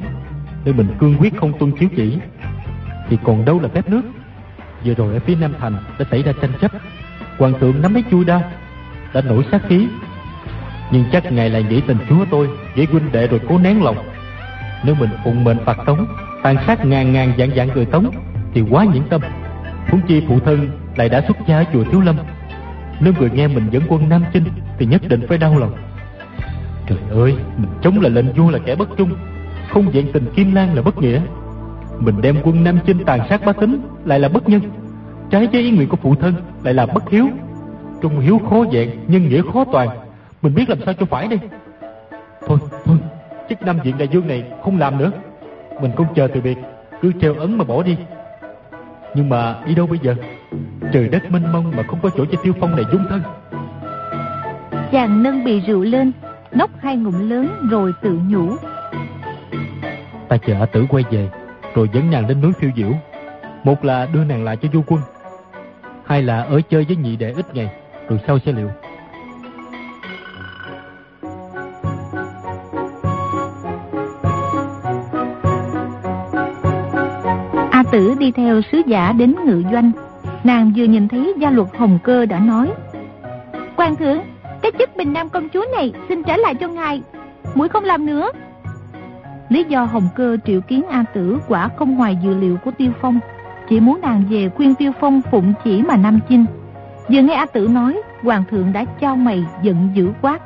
[0.65, 2.17] Để mình cương quyết không tuân chiếu chỉ.
[3.09, 4.01] Thì còn đâu là phép nước.
[4.85, 6.71] Vừa rồi ở phía Nam Thành đã xảy ra tranh chấp.
[7.37, 8.41] Hoàng thượng nắm lấy chui đao.
[9.17, 9.87] Đã nổi sát khí.
[10.91, 13.97] Nhưng chắc ngài lại nghĩ tình chúa tôi, dễ huynh đệ rồi cố nén lòng.
[14.85, 16.05] Nếu mình phụng mệnh phạt tống,
[16.43, 18.11] tàn sát ngàn ngàn dạng dạng người tống,
[18.53, 19.21] thì quá nhẫn tâm.
[19.91, 22.15] Huống chi phụ thân lại đã xuất gia ở chùa thiếu lâm.
[22.99, 24.43] Nếu người nghe mình dẫn quân nam chinh,
[24.79, 25.75] thì nhất định phải đau lòng.
[26.87, 29.11] Trời ơi, mình chống lại lệnh vua là kẻ bất trung.
[29.69, 31.21] Không dạng tình kim lan là bất nghĩa.
[31.99, 34.61] Mình đem quân nam chinh tàn sát bá tính lại là bất nhân.
[35.29, 37.27] Trái với ý nguyện của phụ thân lại là bất hiếu
[38.01, 39.89] trung hiếu khó vẹn nhân nghĩa khó toàn.
[40.41, 41.39] Mình biết làm sao cho phải đây.
[42.47, 42.97] Thôi thôi
[43.49, 45.11] Chức năm viện đại dương này không làm nữa.
[45.81, 46.57] Mình không chờ từ biệt
[47.01, 47.97] Cứ treo ấn mà bỏ đi.
[49.15, 50.15] Nhưng mà đi đâu bây giờ?
[50.93, 53.21] Trời đất mênh mông mà không có chỗ cho tiêu phong này dung thân.
[54.91, 56.11] Chàng nâng bì rượu lên
[56.51, 58.55] Nốc hai ngụm lớn rồi tự nhủ.
[60.27, 61.29] Ta chờ tử quay về
[61.75, 62.91] Rồi dẫn nàng lên núi phiêu diễu.
[63.63, 65.01] Một là đưa nàng lại cho du quân
[66.05, 67.69] Hai là ở chơi với nhị đệ ít ngày
[68.09, 68.69] rồi sau sẽ liệu.
[77.91, 79.91] Tử đi theo sứ giả đến ngự doanh.
[80.43, 82.71] Nàng vừa nhìn thấy gia luật hồng cơ đã nói,
[83.75, 84.19] quan thượng,
[84.61, 87.01] Cái chức bình nam công chúa này xin trả lại cho ngài
[87.55, 88.31] Mũi không làm nữa.
[89.49, 92.91] Lý do hồng cơ triệu kiến A tử quả không ngoài dự liệu của Tiêu
[93.01, 93.19] Phong,
[93.69, 96.45] Chỉ muốn nàng về khuyên Tiêu Phong phụng chỉ mà Nam Chinh.
[97.09, 100.39] Vừa nghe A tử nói Hoàng thượng đã trao mày giận dữ quát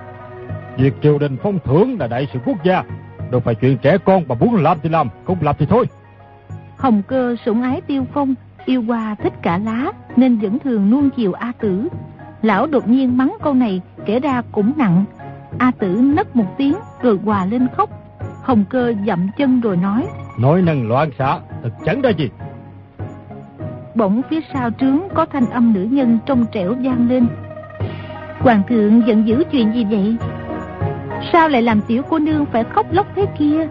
[0.77, 2.83] Việc triều đình phong thưởng là đại sự quốc gia
[3.31, 5.85] Đâu phải chuyện trẻ con mà muốn làm thì làm Không làm thì thôi
[6.81, 8.35] Hồng cơ sủng ái tiêu phong,
[8.65, 11.87] yêu hoa thích cả lá, nên vẫn thường nuông chiều A Tử.
[12.41, 15.05] Lão đột nhiên mắng câu này, kể ra cũng nặng.
[15.57, 17.89] A Tử nấc một tiếng, rồi hòa lên khóc.
[18.43, 20.07] Hồng cơ dậm chân rồi nói.
[20.39, 22.29] Nói năng loạn xạ, thật chẳng ra gì.
[23.95, 27.27] Bỗng phía sau trướng có thanh âm nữ nhân trong trẻo vang lên.
[28.39, 30.15] Hoàng thượng giận dữ chuyện gì vậy?
[31.33, 33.67] Sao lại làm tiểu cô nương phải khóc lóc thế kia?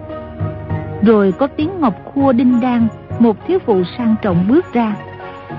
[1.03, 4.97] Rồi có tiếng ngọc khua đinh đan một thiếu phụ sang trọng bước ra.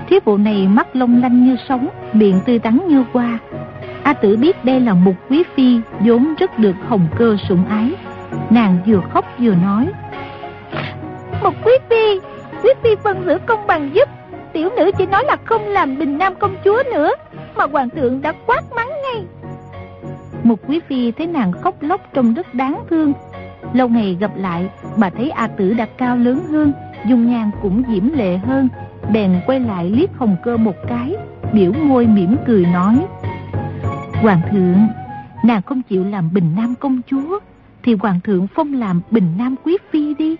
[0.08, 3.38] Thiếu phụ này mắt long lanh như sóng, miệng tươi tắn như hoa.
[4.02, 7.92] A tử biết đây là một quý phi vốn rất được hồng cơ sủng ái.
[8.50, 9.88] Nàng vừa khóc vừa nói.
[11.42, 12.20] Một quý phi,
[12.62, 14.08] quý phi phân giữ công bằng giúp.
[14.52, 17.10] Tiểu nữ chỉ nói là không làm bình nam công chúa nữa,
[17.56, 19.24] mà hoàng thượng đã quát mắng ngay.
[20.42, 23.12] Một quý phi thấy nàng khóc lóc trông rất đáng thương.
[23.72, 26.72] Lâu ngày gặp lại, bà thấy A tử đã cao lớn hơn,
[27.06, 28.68] dung nhan cũng diễm lệ hơn
[29.12, 31.16] bèn quay lại liếc hồng cơ một cái
[31.52, 33.06] biểu môi mỉm cười nói
[34.12, 34.86] hoàng thượng
[35.44, 37.38] nàng không chịu làm bình nam công chúa
[37.82, 40.36] thì hoàng thượng phong làm bình nam quý phi đi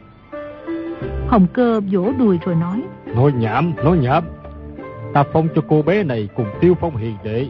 [1.29, 2.83] hồng cơ vỗ đùi rồi nói
[3.17, 4.25] nói nhảm nói nhảm.
[5.15, 7.47] Ta phong cho cô bé này cùng tiêu phong hiền đệ.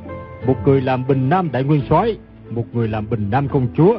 [0.47, 2.17] Một người làm bình nam đại nguyên soái,
[2.51, 3.99] một người làm bình nam công chúa.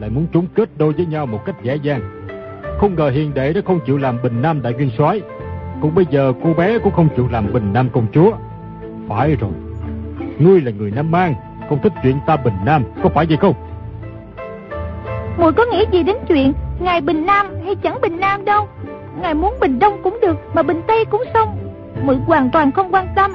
[0.00, 2.00] Lại muốn chúng kết đôi với nhau một cách dễ dàng.
[2.78, 5.20] Không ngờ hiền đệ đã không chịu làm bình nam đại nguyên soái.
[5.80, 8.32] Cũng bây giờ cô bé cũng không chịu làm bình nam công chúa.
[9.08, 9.50] Phải rồi.
[10.38, 11.34] Ngươi là người Nam Mang,
[11.68, 13.54] Không thích chuyện ta bình nam, Có phải vậy không?
[15.38, 18.68] Mùi có nghĩ gì đến chuyện Ngài bình nam hay chẳng bình nam đâu?
[19.24, 21.48] Ngài muốn bình đông cũng được Mà bình tây cũng xong
[22.02, 23.32] Mùi hoàn toàn không quan tâm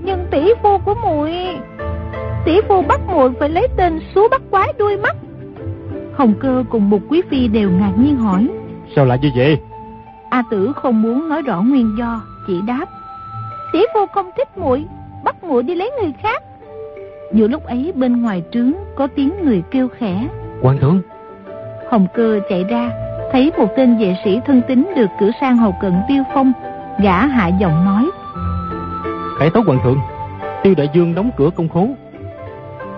[0.00, 1.32] Nhưng tỷ phu của mùi
[2.44, 5.16] Tỷ phu bắt mùi phải lấy tên số bắt quái đuôi mắt
[6.14, 8.48] Hồng cơ cùng một quý phi đều ngạc nhiên hỏi
[8.96, 9.58] Sao lại như vậy?
[10.30, 12.86] A tử không muốn nói rõ nguyên do, chỉ đáp.
[13.72, 14.84] Tỷ phu không thích muội,
[15.24, 16.42] bắt muội đi lấy người khác.
[17.32, 20.28] Giữa lúc ấy bên ngoài trướng có tiếng người kêu khẽ.
[20.62, 21.00] Quan thượng.
[21.90, 22.90] Hồng cơ chạy ra,
[23.32, 26.52] thấy một tên vệ sĩ thân tín được cử sang hầu cận tiêu phong.
[27.02, 28.10] Gã hạ giọng nói.
[29.38, 29.98] Khải tấu hoàng thượng,
[30.62, 31.88] tiêu đại dương đóng cửa công khố.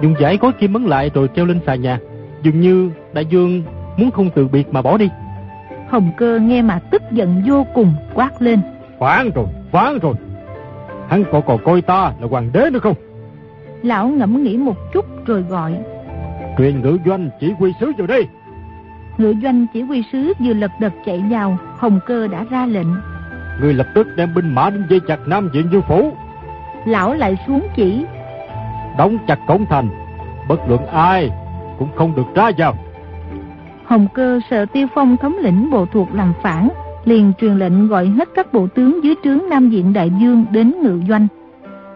[0.02, 1.98] Dùng giải gói kim ấn lại rồi treo lên xà nhà.
[2.42, 3.62] Dường như đại dương
[3.96, 5.08] muốn không từ biệt mà bỏ đi.
[5.88, 8.60] Hồng cơ nghe mà tức giận vô cùng quát lên.
[8.98, 10.14] Phán rồi, phán rồi.
[11.08, 12.94] Hắn còn còn coi ta là hoàng đế nữa không?
[13.82, 15.74] Lão ngẫm nghĩ một chút rồi gọi.
[16.58, 18.26] Truyền ngữ doanh chỉ huy sứ vào đây.
[19.20, 22.86] Ngự doanh chỉ huy sứ vừa lật đật chạy vào, Hồng Cơ đã ra lệnh.
[23.60, 26.12] Người lập tức đem binh mã đến dây chặt Nam Diện Dương Phủ.
[26.86, 28.04] Lão lại xuống chỉ.
[28.98, 29.88] Đóng chặt cổng thành,
[30.48, 31.30] bất luận ai
[31.78, 32.74] cũng không được ra vào.
[33.84, 36.68] Hồng Cơ sợ Tiêu Phong thống lĩnh bộ thuộc làm phản,
[37.04, 40.74] liền truyền lệnh gọi hết các bộ tướng dưới trướng Nam Diện Đại Dương đến
[40.82, 41.26] ngự doanh.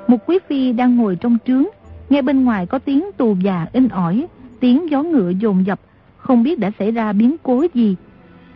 [0.06, 1.64] Một quý phi đang ngồi trong trướng,
[2.10, 4.26] nghe bên ngoài có tiếng tù già in ỏi,
[4.60, 5.80] tiếng gió ngựa dồn dập,
[6.24, 7.96] không biết đã xảy ra biến cố gì.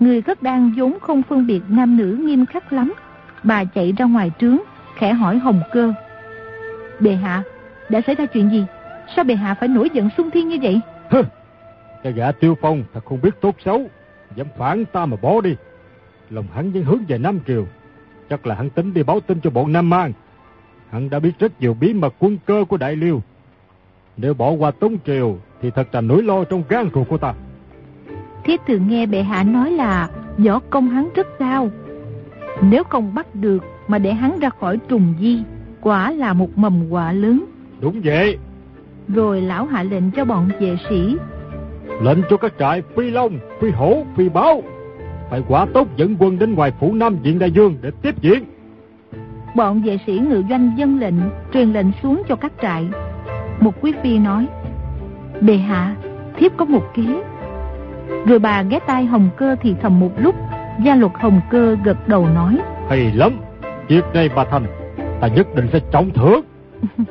[0.01, 2.93] Người rất đang vốn không phân biệt nam nữ nghiêm khắc lắm.
[3.43, 4.59] Bà chạy ra ngoài trướng,
[4.97, 5.93] khẽ hỏi Hồng Cơ.
[7.01, 7.43] Bệ hạ,
[7.89, 8.65] đã xảy ra chuyện gì?
[9.17, 10.81] Sao bệ hạ phải nổi giận xung thiên như vậy?
[11.11, 11.23] Hừ,
[12.03, 13.87] cái gã tiêu phong thật không biết tốt xấu,
[14.37, 15.57] dám phản ta mà bỏ đi.
[16.31, 17.67] Lòng hắn vẫn hướng về Nam Triều.
[18.31, 20.13] Chắc là hắn tính đi báo tin cho bọn Nam Mang.
[20.91, 23.23] Hắn đã biết rất nhiều bí mật quân cơ của Đại Liêu.
[24.17, 27.35] Nếu bỏ qua Tống Triều thì thật là nỗi lo trong gan ruột của ta.
[28.45, 30.09] Thiết thường nghe bệ hạ nói là
[30.39, 31.71] võ công hắn rất cao.
[32.63, 35.43] Nếu không bắt được mà để hắn ra khỏi trùng di,
[35.81, 37.45] quả là một mầm quả lớn.
[37.81, 38.39] Đúng vậy.
[39.09, 41.17] Rồi lão hạ lệnh cho bọn vệ sĩ.
[42.03, 44.63] Lệnh cho các trại Phi Long, Phi Hổ, Phi Báo.
[45.31, 48.45] Phải quả tốt dẫn quân đến ngoài phủ Nam Diện Đại Dương để tiếp diễn.
[49.57, 51.15] Bọn vệ sĩ ngự doanh dân lệnh,
[51.53, 52.89] truyền lệnh xuống cho các trại.
[53.61, 54.47] Một quý phi nói,
[55.41, 55.97] Bệ hạ,
[56.37, 57.23] thiếp có một kế.
[58.27, 60.35] Rồi bà ghé tai Hồng Cơ thì thầm một lúc,
[60.85, 63.41] gia luật Hồng Cơ gật đầu nói, Hay lắm,
[63.89, 64.67] việc này bà Thành,
[65.21, 66.41] ta nhất định sẽ trọng thưởng.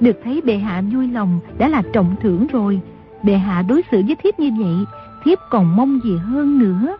[0.00, 2.80] Được thấy bệ hạ vui lòng đã là trọng thưởng rồi.
[3.22, 4.74] Bệ hạ đối xử với thiếp như vậy,
[5.24, 6.96] thiếp còn mong gì hơn nữa.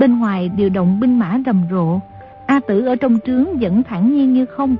[0.00, 2.00] Bên ngoài điều động binh mã rầm rộ,
[2.46, 4.76] A Tử ở trong trướng vẫn thẳng nhiên như không.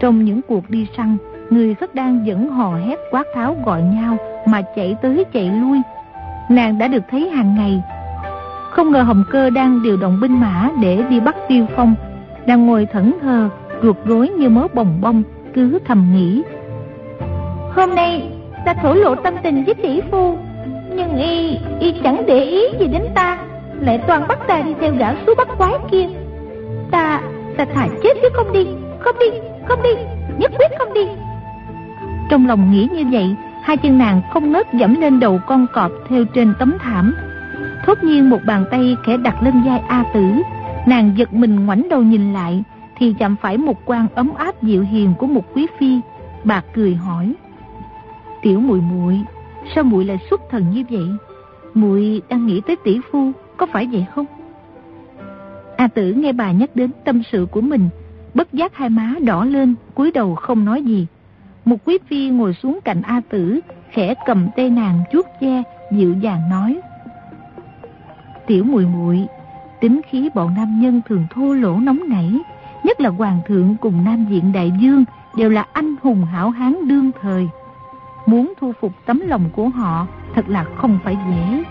[0.00, 1.16] Trong những cuộc đi săn,
[1.50, 5.78] người khất đang vẫn hò hét quát tháo gọi nhau mà chạy tới chạy lui.
[6.48, 7.82] Nàng đã được thấy hàng ngày.
[8.70, 11.94] Không ngờ Hồng Cơ đang điều động binh mã để đi bắt Tiêu Phong,
[12.46, 13.48] đang ngồi thẫn thờ,
[13.82, 15.22] ruột rối như mớ bồng bông,
[15.54, 16.42] cứ thầm nghĩ.
[17.74, 18.30] Hôm nay
[18.64, 20.38] ta thổ lộ tâm tình với tỷ phu,
[20.94, 23.38] nhưng y, y chẳng để ý gì đến ta,
[23.80, 26.06] lại toàn bắt ta đi theo gã số bắt quái kia.
[26.90, 27.20] Ta,
[27.56, 28.66] ta thà chết chứ không đi,
[29.00, 29.26] không đi,
[29.68, 29.90] không đi,
[30.38, 31.06] nhất quyết không đi.
[32.30, 33.34] Trong lòng nghĩ như vậy,
[33.68, 37.14] hai chân nàng không ngớt dẫm lên đầu con cọp theo trên tấm thảm.
[37.86, 40.20] Thốt nhiên một bàn tay khẽ đặt lên vai A Tử,
[40.86, 42.62] nàng giật mình ngoảnh đầu nhìn lại,
[42.96, 46.00] thì chạm phải một quan ấm áp dịu hiền của một quý phi.
[46.44, 47.34] Bà cười hỏi:
[48.42, 49.20] "Tiểu muội muội,
[49.74, 51.08] sao muội lại xuất thần như vậy?
[51.74, 54.26] Muội đang nghĩ tới tỷ phu, có phải vậy không?"
[55.76, 57.88] A Tử nghe bà nhắc đến tâm sự của mình,
[58.34, 61.06] bất giác hai má đỏ lên, cúi đầu không nói gì.
[61.68, 63.60] Một quý phi ngồi xuống cạnh A Tử,
[63.90, 65.62] khẽ cầm tay nàng chuốt che,
[65.92, 66.80] dịu dàng nói:
[68.46, 69.26] "Tiểu muội muội,
[69.80, 72.32] tính khí bọn nam nhân thường thô lỗ nóng nảy,
[72.84, 75.04] nhất là hoàng thượng cùng nam diện đại dương
[75.36, 77.48] đều là anh hùng hảo hán đương thời.
[78.26, 81.64] Muốn thu phục tấm lòng của họ thật là không phải dễ."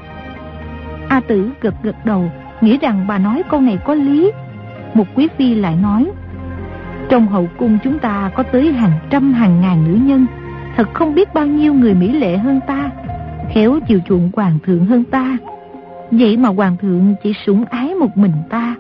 [1.10, 2.32] A Tử gật gật đầu,
[2.62, 4.32] nghĩ rằng bà nói câu này có lý.
[4.94, 6.12] Một quý phi lại nói:
[7.10, 10.26] trong hậu cung chúng ta có tới hàng trăm, hàng ngàn nữ nhân.
[10.76, 12.90] Thật không biết bao nhiêu người mỹ lệ hơn ta,
[13.54, 15.38] Khéo chiều chuộng hoàng thượng hơn ta.
[16.12, 18.76] Vậy mà hoàng thượng chỉ sủng ái một mình ta.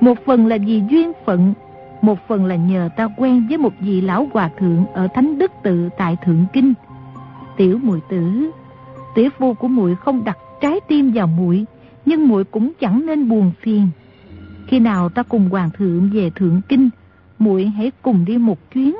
[0.00, 1.54] Một phần là vì duyên phận,
[2.02, 5.52] Một phần là nhờ ta quen với một vị lão hòa thượng Ở Thánh Đức
[5.62, 6.74] Tự tại Thượng Kinh.
[7.56, 8.50] Tiểu muội tử,
[9.14, 11.64] Tiểu phu của muội không đặt trái tim vào muội,
[12.06, 13.88] Nhưng muội cũng chẳng nên buồn phiền.
[14.66, 16.90] Khi nào ta cùng hoàng thượng về Thượng Kinh
[17.44, 18.96] muội hãy cùng đi một chuyến.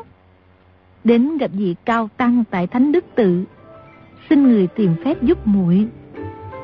[1.05, 3.45] Đến gặp vị cao tăng tại Thánh Đức Tự,
[4.31, 5.87] xin người tìm phép giúp muội.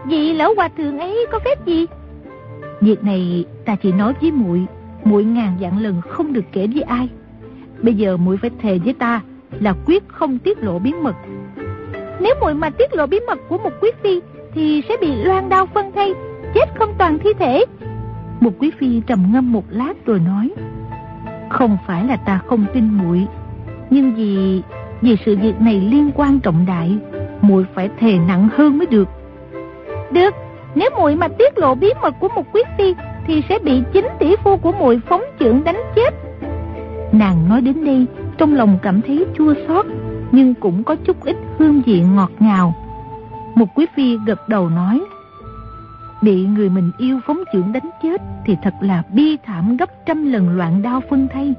[0.07, 1.87] Vị lão hòa thượng ấy có phép gì?
[2.81, 4.66] Việc này ta chỉ nói với muội,
[5.05, 7.09] muội ngàn vạn lần không được kể với ai.
[7.83, 9.20] Bây giờ muội phải thề với ta
[9.61, 11.14] là quyết không tiết lộ bí mật.
[12.20, 14.20] Nếu muội mà tiết lộ bí mật của một quý phi
[14.55, 16.14] thì sẽ bị loan đao phân thây,
[16.55, 17.64] chết không toàn thi thể.
[18.41, 20.51] Một quý phi trầm ngâm một lát rồi nói:
[21.49, 23.26] không phải là ta không tin muội,
[23.90, 24.62] nhưng vì
[25.01, 26.99] vì sự việc này liên quan trọng đại,
[27.40, 29.09] muội phải thề nặng hơn mới được.
[30.12, 30.34] Được,
[30.74, 32.94] nếu muội mà tiết lộ bí mật của một quý phi
[33.26, 36.14] thì sẽ bị chính tỷ phu của muội phóng chưởng đánh chết.
[37.12, 38.07] Nàng nói đến đây,
[38.38, 39.86] trong lòng cảm thấy chua xót,
[40.32, 42.74] nhưng cũng có chút ít hương vị ngọt ngào.
[43.55, 45.01] Một quý phi gật đầu nói:
[46.22, 50.32] Bị người mình yêu phóng chưởng đánh chết Thì thật là bi thảm gấp trăm
[50.32, 51.55] lần loạn đau phân thay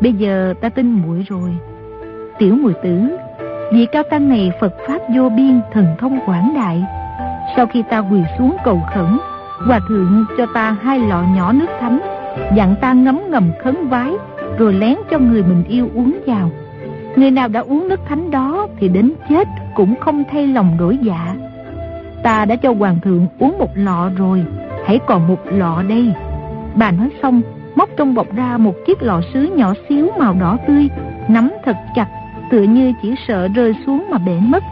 [0.00, 1.50] Bây giờ ta tin muội rồi
[2.38, 3.00] Tiểu mùi tử
[3.72, 6.84] Vị cao tăng này Phật Pháp vô biên Thần thông quảng đại
[7.56, 9.18] Sau khi ta quỳ xuống cầu khẩn,
[9.66, 12.00] Hòa thượng cho ta hai lọ nhỏ nước thánh,
[12.54, 14.12] dặn ta ngấm ngầm khấn vái,
[14.58, 16.50] rồi lén cho người mình yêu uống vào.
[17.16, 20.98] Người nào đã uống nước thánh đó thì đến chết cũng không thay lòng đổi
[21.02, 21.36] dạ.
[22.22, 24.44] Ta đã cho hoàng thượng uống một lọ rồi,
[24.86, 26.12] hãy còn một lọ đây.
[26.74, 27.42] Bà nói xong,
[27.74, 30.88] móc trong bọc ra một chiếc lọ sứ nhỏ xíu màu đỏ tươi,
[31.28, 32.06] nắm thật chặt,
[32.50, 34.62] tựa như chỉ sợ rơi xuống mà bể mất.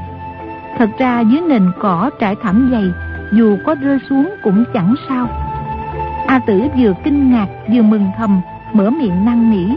[0.79, 2.85] Thật ra dưới nền cỏ trải thảm dày,
[3.33, 5.29] dù có rơi xuống cũng chẳng sao.
[6.27, 8.41] A tử vừa kinh ngạc vừa mừng thầm,
[8.73, 9.75] mở miệng năn nỉ.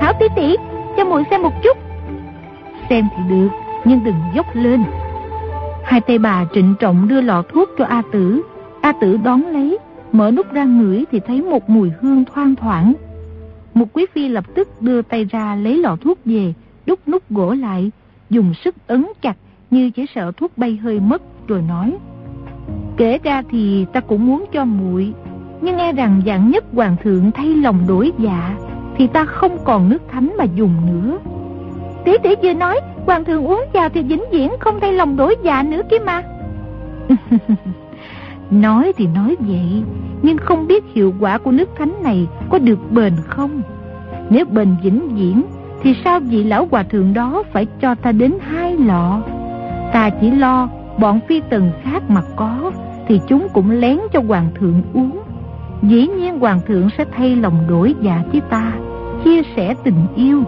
[0.00, 0.56] thảo tỷ tỷ,
[0.96, 1.76] cho muội xem một chút.
[2.90, 3.48] Xem thì được,
[3.84, 4.84] nhưng đừng dốc lên.
[5.84, 8.42] Hai tay bà trịnh trọng đưa lọ thuốc cho A tử.
[8.86, 9.78] A tử đón lấy,
[10.12, 12.94] mở nút ra ngửi thì thấy một mùi hương thoang thoảng.
[13.74, 16.54] Một quý phi lập tức đưa tay ra lấy lọ thuốc về,
[16.86, 17.90] đút nút gỗ lại,
[18.30, 19.36] dùng sức ấn chặt
[19.70, 21.96] như chỉ sợ thuốc bay hơi mất rồi nói.
[22.96, 25.12] Kể ra thì ta cũng muốn cho muội
[25.60, 28.56] nhưng nghe rằng dạng nhất hoàng thượng thay lòng đổi dạ
[28.96, 31.18] thì ta không còn nước thánh mà dùng nữa.
[32.04, 35.36] Tỷ tỷ vừa nói hoàng thượng uống vào thì vĩnh viễn không thay lòng đổi
[35.42, 36.22] dạ nữa kia mà.
[38.50, 39.82] nói thì nói vậy,
[40.22, 43.62] nhưng không biết hiệu quả của nước thánh này có được bền không.
[44.30, 45.42] Nếu bền vĩnh viễn
[45.82, 49.20] thì sao vị lão hòa thượng đó phải cho ta đến hai lọ?
[49.92, 50.68] Ta chỉ lo
[50.98, 52.72] bọn phi tần khác mà có
[53.08, 55.20] thì chúng cũng lén cho hoàng thượng uống.
[55.82, 58.72] Dĩ nhiên hoàng thượng sẽ thay lòng đổi dạ với ta,
[59.24, 60.42] chia sẻ tình yêu.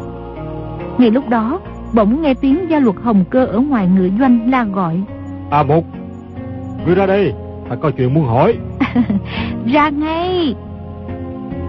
[0.98, 1.60] Ngay lúc đó,
[1.94, 5.00] bỗng nghe tiếng gia luật hồng cơ ở ngoài ngựa doanh la gọi.
[5.50, 5.84] À một,
[6.86, 7.32] ngươi ra đây,
[7.68, 8.54] phải có chuyện muốn hỏi.
[9.66, 10.54] ra ngay.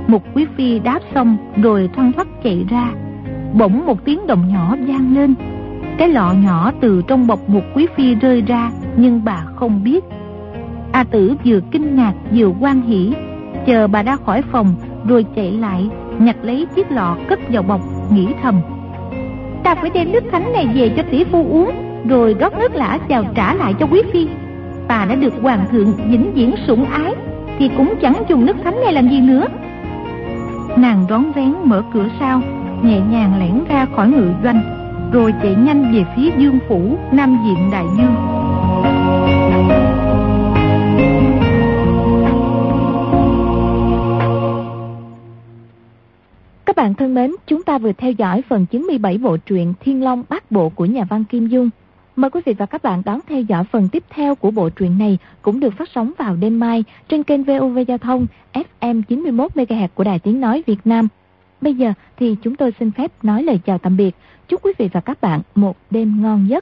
[0.07, 2.91] Một quý phi đáp xong rồi thoăn thoắt chạy ra.
[3.53, 5.33] Bỗng một tiếng động nhỏ vang lên.
[5.97, 10.03] Cái lọ nhỏ từ trong bọc một quý phi rơi ra, nhưng bà không biết.
[10.91, 13.13] A tử vừa kinh ngạc vừa quan hỉ,
[13.65, 14.75] chờ bà ra khỏi phòng
[15.07, 15.89] rồi chạy lại,
[16.19, 17.81] nhặt lấy chiếc lọ cất vào bọc,
[18.11, 18.61] nghĩ thầm.
[19.63, 21.71] Ta phải đem nước thánh này về cho tỷ phu uống,
[22.09, 24.27] rồi rót nước lã vào trả lại cho quý phi
[24.89, 27.13] ta đã được hoàng thượng vĩnh viễn sủng ái,
[27.59, 29.47] thì cũng chẳng dùng nước thánh này làm gì nữa.
[30.77, 32.41] Nàng rón rén mở cửa sau,
[32.83, 34.61] nhẹ nhàng lẻn ra khỏi ngự doanh,
[35.13, 38.15] rồi chạy nhanh về phía dương phủ, nam diện đại dương.
[46.65, 50.23] Các bạn thân mến, chúng ta vừa theo dõi phần 97 bộ truyện Thiên Long
[50.29, 51.69] Bát Bộ của nhà văn Kim Dung.
[52.19, 54.97] Mời quý vị và các bạn đón theo dõi phần tiếp theo của bộ truyện
[54.97, 59.87] này cũng được phát sóng vào đêm mai trên kênh VOV Giao thông FM 91MHz
[59.95, 61.07] của Đài Tiếng Nói Việt Nam.
[61.61, 64.15] Bây giờ thì chúng tôi xin phép nói lời chào tạm biệt.
[64.47, 66.57] Chúc quý vị và các bạn một đêm ngon giấc.